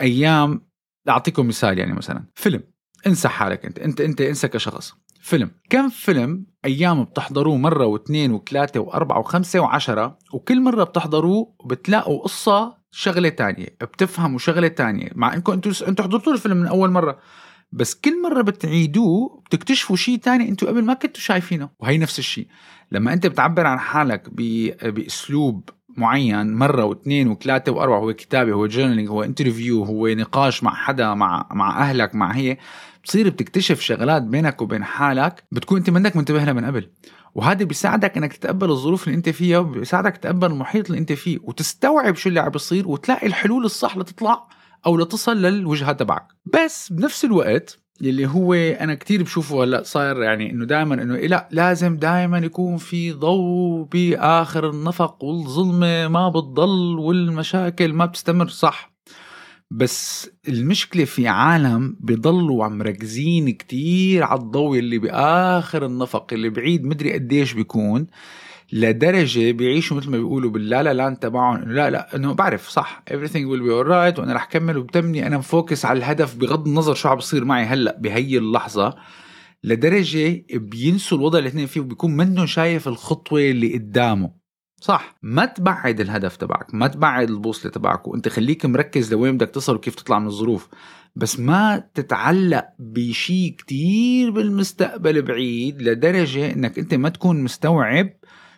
أيام 0.00 0.66
أعطيكم 1.08 1.48
مثال 1.48 1.78
يعني 1.78 1.92
مثلا 1.92 2.24
فيلم 2.34 2.62
انسى 3.06 3.28
حالك 3.28 3.64
أنت 3.66 3.78
أنت 3.78 4.00
أنت 4.00 4.20
انسى 4.20 4.48
كشخص. 4.48 4.94
فيلم 5.20 5.50
كم 5.70 5.88
فيلم 5.88 6.46
أيام 6.64 7.04
بتحضروه 7.04 7.56
مرة 7.56 7.86
واثنين 7.86 8.32
وثلاثة 8.32 8.80
وأربعة 8.80 9.18
وخمسة 9.18 9.60
وعشرة 9.60 10.18
وكل 10.32 10.60
مرة 10.60 10.84
بتحضروه 10.84 11.54
بتلاقوا 11.66 12.22
قصة 12.22 12.76
شغلة 12.90 13.28
تانية 13.28 13.66
بتفهموا 13.80 14.38
شغلة 14.38 14.68
تانية. 14.68 15.10
مع 15.14 15.34
إنكم 15.34 15.52
أنتم 15.52 15.72
أنتم 15.88 16.04
حضرتوا 16.04 16.32
الفيلم 16.32 16.56
من 16.56 16.66
أول 16.66 16.90
مرة. 16.90 17.18
بس 17.72 17.94
كل 17.94 18.22
مرة 18.22 18.42
بتعيدوه 18.42 19.42
بتكتشفوا 19.46 19.96
شيء 19.96 20.18
تاني 20.18 20.48
أنتوا 20.48 20.68
قبل 20.68 20.84
ما 20.84 20.94
كنتوا 20.94 21.22
شايفينه 21.22 21.68
وهي 21.78 21.98
نفس 21.98 22.18
الشيء 22.18 22.46
لما 22.92 23.12
انت 23.12 23.26
بتعبر 23.26 23.66
عن 23.66 23.78
حالك 23.78 24.30
بأسلوب 24.82 25.68
معين 25.96 26.54
مرة 26.54 26.84
واثنين 26.84 27.28
وثلاثة 27.28 27.72
وأربعة 27.72 27.98
هو 27.98 28.12
كتابة 28.12 28.52
هو 28.52 28.66
journaling 28.66 29.08
هو 29.08 29.22
interview 29.22 29.84
هو 29.84 30.08
نقاش 30.08 30.62
مع 30.62 30.74
حدا 30.74 31.14
مع 31.14 31.48
مع 31.52 31.80
أهلك 31.80 32.14
مع 32.14 32.30
هي 32.32 32.58
بتصير 33.02 33.28
بتكتشف 33.28 33.80
شغلات 33.80 34.22
بينك 34.22 34.62
وبين 34.62 34.84
حالك 34.84 35.44
بتكون 35.52 35.78
انت 35.78 35.90
منك 35.90 36.16
منتبه 36.16 36.44
لها 36.44 36.52
من 36.52 36.64
قبل. 36.64 36.90
وهذا 37.34 37.64
بيساعدك 37.64 38.16
انك 38.16 38.32
تتقبل 38.32 38.70
الظروف 38.70 39.06
اللي 39.06 39.16
انت 39.16 39.28
فيها 39.28 39.58
وبيساعدك 39.58 40.16
تتقبل 40.16 40.46
المحيط 40.46 40.86
اللي 40.86 40.98
انت 40.98 41.12
فيه 41.12 41.38
وتستوعب 41.42 42.16
شو 42.16 42.28
اللي 42.28 42.40
عم 42.40 42.48
بيصير 42.48 42.88
وتلاقي 42.88 43.26
الحلول 43.26 43.64
الصح 43.64 43.96
لتطلع 43.96 44.48
أو 44.86 44.96
لتصل 44.96 45.36
للوجهة 45.42 45.92
تبعك. 45.92 46.26
بس 46.54 46.92
بنفس 46.92 47.24
الوقت 47.24 47.78
يلي 48.00 48.26
هو 48.26 48.54
أنا 48.54 48.94
كتير 48.94 49.22
بشوفه 49.22 49.64
هلأ 49.64 49.82
صاير 49.82 50.22
يعني 50.22 50.50
إنه 50.50 50.64
دائما 50.64 50.94
إنه 50.94 51.16
لأ 51.16 51.48
لازم 51.50 51.96
دائما 51.96 52.38
يكون 52.38 52.76
في 52.76 53.12
ضوء 53.12 53.88
بآخر 53.92 54.70
النفق 54.70 55.24
والظلمة 55.24 56.08
ما 56.08 56.28
بتضل 56.28 56.98
والمشاكل 56.98 57.92
ما 57.92 58.06
بتستمر 58.06 58.48
صح. 58.48 58.90
بس 59.70 60.30
المشكلة 60.48 61.04
في 61.04 61.28
عالم 61.28 61.96
بضلوا 62.00 62.64
عم 62.64 62.78
مركزين 62.78 63.50
كتير 63.50 64.22
على 64.24 64.40
الضوء 64.40 64.78
اللي 64.78 64.98
بآخر 64.98 65.86
النفق 65.86 66.26
اللي 66.32 66.48
بعيد 66.48 66.84
مدري 66.84 67.12
قديش 67.12 67.52
بيكون. 67.52 68.06
لدرجة 68.72 69.52
بيعيشوا 69.52 69.96
مثل 69.96 70.10
ما 70.10 70.18
بيقولوا 70.18 70.50
باللا 70.50 70.82
لا 70.82 70.94
لاند 70.94 71.16
تبعهم 71.16 71.56
انه 71.56 71.72
لا 71.72 71.90
لا 71.90 72.16
انه 72.16 72.34
بعرف 72.34 72.68
صح. 72.68 73.02
Everything 73.10 73.44
will 73.50 73.62
be 73.62 73.84
alright 73.84 74.18
وأنا 74.18 74.32
رح 74.34 74.44
كمل 74.44 74.76
وبتمني 74.78 75.26
أنا 75.26 75.38
مفوكس 75.38 75.84
على 75.84 75.98
الهدف 75.98 76.36
بغض 76.36 76.68
النظر 76.68 76.94
شو 76.94 77.08
عم 77.08 77.16
بصير 77.16 77.44
معي 77.44 77.64
هلأ 77.64 77.98
بهي 78.00 78.38
اللحظة. 78.38 78.96
لدرجة 79.64 80.44
بينسوا 80.52 81.18
الوضع 81.18 81.38
اللي 81.38 81.48
اثنين 81.48 81.66
فيه 81.66 81.80
وبيكون 81.80 82.16
منه 82.16 82.46
شايف 82.46 82.88
الخطوة 82.88 83.40
اللي 83.40 83.74
قدامه. 83.74 84.40
صح. 84.80 85.18
ما 85.22 85.44
تبعد 85.44 86.00
الهدف 86.00 86.36
تبعك 86.36 86.74
ما 86.74 86.86
تبعد 86.86 87.30
البوصلة 87.30 87.72
تبعك 87.72 88.08
وانت 88.08 88.28
خليك 88.28 88.66
مركز 88.66 89.12
لوين 89.12 89.36
بدك 89.36 89.50
تصل 89.50 89.74
وكيف 89.74 89.94
تطلع 89.94 90.18
من 90.18 90.26
الظروف. 90.26 90.68
بس 91.16 91.40
ما 91.40 91.88
تتعلق 91.94 92.64
بشيء 92.78 93.54
كتير 93.58 94.30
بالمستقبل 94.30 95.22
بعيد 95.22 95.82
لدرجة 95.82 96.52
انك 96.52 96.78
انت 96.78 96.94
ما 96.94 97.08
تكون 97.08 97.42
مستوعب 97.42 98.10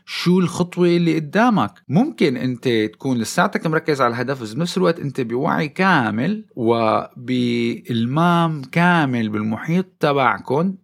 شو 0.07 0.39
الخطوة 0.39 0.89
اللي 0.89 1.15
قدامك. 1.15 1.71
ممكن 1.89 2.37
أنت 2.37 2.69
تكون 2.69 3.19
لساتك 3.19 3.67
مركز 3.67 4.01
على 4.01 4.15
الهدف 4.15 4.43
بس 4.43 4.53
بنفس 4.53 4.79
الوقت 4.79 5.01
أنت 5.01 5.21
بوعي 5.21 5.69
كامل 5.69 6.45
وبالمام 6.57 8.63
كامل 8.63 9.29
بالمحيط 9.29 9.87
تبعكم 10.01 10.75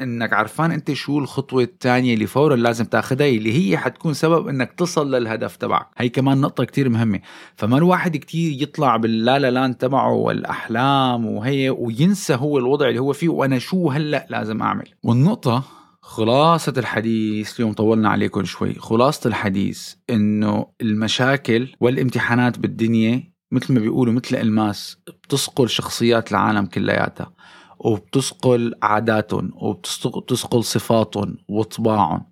إنك 0.00 0.32
عرفان 0.32 0.72
أنت 0.72 0.92
شو 0.92 1.18
الخطوة 1.18 1.62
الثانية 1.62 2.14
اللي 2.14 2.26
فورا 2.26 2.56
لازم 2.56 2.84
تاخذها 2.84 3.26
اللي 3.28 3.52
هي 3.72 3.78
حتكون 3.78 4.14
سبب 4.14 4.48
إنك 4.48 4.72
تصل 4.72 5.14
للهدف 5.14 5.56
تبعك. 5.56 5.86
هي 5.96 6.08
كمان 6.08 6.40
نقطة 6.40 6.64
كتير 6.64 6.88
مهمة. 6.88 7.20
فما 7.56 7.78
الواحد 7.78 8.16
كتير 8.16 8.62
يطلع 8.62 8.96
باللا 8.96 9.38
لا 9.38 9.50
لاند 9.50 9.74
تبعه 9.74 10.12
والأحلام 10.12 11.26
وهي 11.26 11.70
وينسى 11.70 12.34
هو 12.34 12.58
الوضع 12.58 12.88
اللي 12.88 13.00
هو 13.00 13.12
فيه 13.12 13.28
وأنا 13.28 13.58
شو 13.58 13.90
هلأ 13.90 14.26
لازم 14.30 14.62
أعمل. 14.62 14.88
والنقطة 15.02 15.64
خلاصة 16.12 16.72
الحديث 16.76 17.56
اليوم 17.56 17.72
طولنا 17.72 18.08
عليكم 18.08 18.44
شوي. 18.44 18.74
خلاصة 18.74 19.28
الحديث 19.28 19.94
إنه 20.10 20.66
المشاكل 20.80 21.74
والامتحانات 21.80 22.58
بالدنيا 22.58 23.32
مثل 23.52 23.74
ما 23.74 23.80
بيقولوا 23.80 24.12
مثل 24.12 24.36
ألماس 24.36 24.96
بتسقل 25.22 25.68
شخصيات 25.68 26.30
العالم 26.30 26.66
كلياتها 26.66 27.32
وبتسقل 27.78 28.74
عاداتهم 28.82 29.50
وبتسقل 29.54 30.64
صفاتهم 30.64 31.36
وطباعهم. 31.48 32.26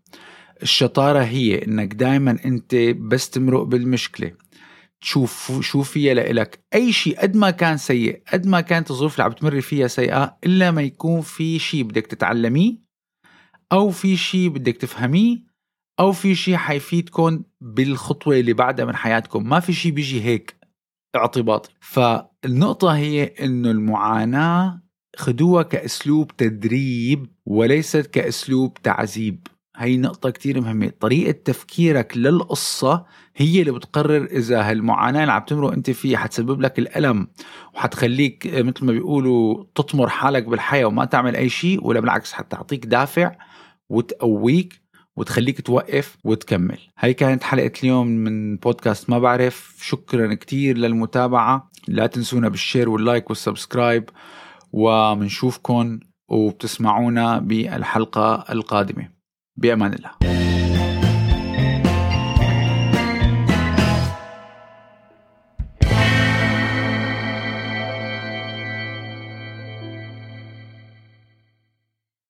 الشطارة 0.63 1.21
هي 1.21 1.65
إنك 1.65 1.95
دائما 1.95 2.37
أنت 2.45 2.75
بس 2.99 3.31
تمرق 3.31 3.63
بالمشكلة. 3.63 4.33
تشوف 5.01 5.61
شو 5.61 5.83
فيها 5.83 6.15
لإلك. 6.15 6.65
أي 6.75 6.93
شيء 6.93 7.21
قد 7.21 7.37
ما 7.37 7.51
كان 7.51 7.77
سيء 7.77 8.23
قد 8.33 8.47
ما 8.47 8.61
كانت 8.61 8.91
الظروف 8.91 9.15
اللي 9.15 9.25
عم 9.25 9.33
تمر 9.33 9.61
فيها 9.61 9.87
سيئة 9.87 10.37
إلا 10.47 10.71
ما 10.71 10.83
يكون 10.83 11.21
في 11.21 11.59
شيء 11.59 11.83
بدك 11.83 12.07
تتعلميه 12.07 12.90
أو 13.73 13.91
في 13.91 14.17
شيء 14.17 14.49
بدك 14.49 14.77
تفهميه 14.77 15.39
أو 16.01 16.13
في 16.13 16.35
شيء 16.35 16.57
حيفيدكم 16.57 17.43
بالخطوة 17.61 18.37
اللي 18.37 18.53
بعدها 18.53 18.85
من 18.85 18.97
حياتكم. 18.97 19.49
ما 19.49 19.61
في 19.61 19.73
شيء 19.73 19.93
بيجي 19.93 20.23
هيك 20.23 20.57
اعتباطي. 21.17 21.71
فالنقطة 21.81 22.97
هي 22.97 23.25
إنه 23.25 23.71
المعاناة 23.71 24.83
خدوها 25.17 25.63
كأسلوب 25.63 26.37
تدريب 26.37 27.27
وليست 27.47 28.07
كأسلوب 28.07 28.75
تعذيب. 28.83 29.47
هي 29.77 29.97
نقطة 29.97 30.31
كتير 30.31 30.61
مهمة. 30.61 30.93
طريقة 31.01 31.33
تفكيرك 31.45 32.17
للقصة 32.17 33.07
هي 33.37 33.61
اللي 33.61 33.73
بتقرر 33.73 34.25
إذا 34.25 34.63
هالمعاناة 34.71 35.21
اللي 35.21 35.33
عم 35.33 35.43
تمرق 35.43 35.73
أنت 35.73 35.91
فيها 35.91 36.19
حتسبب 36.19 36.61
لك 36.61 36.79
الألم 36.79 37.29
وحتخليك 37.75 38.47
مثل 38.47 38.85
ما 38.85 38.93
بيقولوا 38.93 39.65
تطمر 39.75 40.09
حالك 40.09 40.45
بالحياة 40.45 40.85
وما 40.85 41.05
تعمل 41.05 41.37
أي 41.37 41.49
شيء 41.49 41.87
ولا 41.87 42.01
بالعكس 42.01 42.33
حتعطيك 42.33 42.87
دافع 42.87 43.37
وتقويك 43.91 44.81
وتخليك 45.17 45.61
توقف 45.61 46.17
وتكمل. 46.25 46.79
هاي 46.99 47.15
كانت 47.15 47.43
حلقة 47.43 47.73
اليوم 47.83 48.07
من 48.07 48.57
بودكاست 48.57 49.11
ما 49.11 49.19
بعرف. 49.19 49.77
شكرا 49.83 50.35
كتير 50.35 50.79
للمتابعة. 50.79 51.71
لا 51.89 52.07
تنسونا 52.07 52.49
بال 52.49 52.60
share 52.60 52.89
وال 52.89 53.03
like 53.03 53.31
وال 53.31 53.44
subscribe. 53.44 54.11
ومنشوفكم 54.73 56.01
وبتسمعونا 56.29 57.39
بالحلقة 57.39 58.45
القادمة. 58.51 59.09
بأمان 59.57 59.93
الله. 59.93 60.60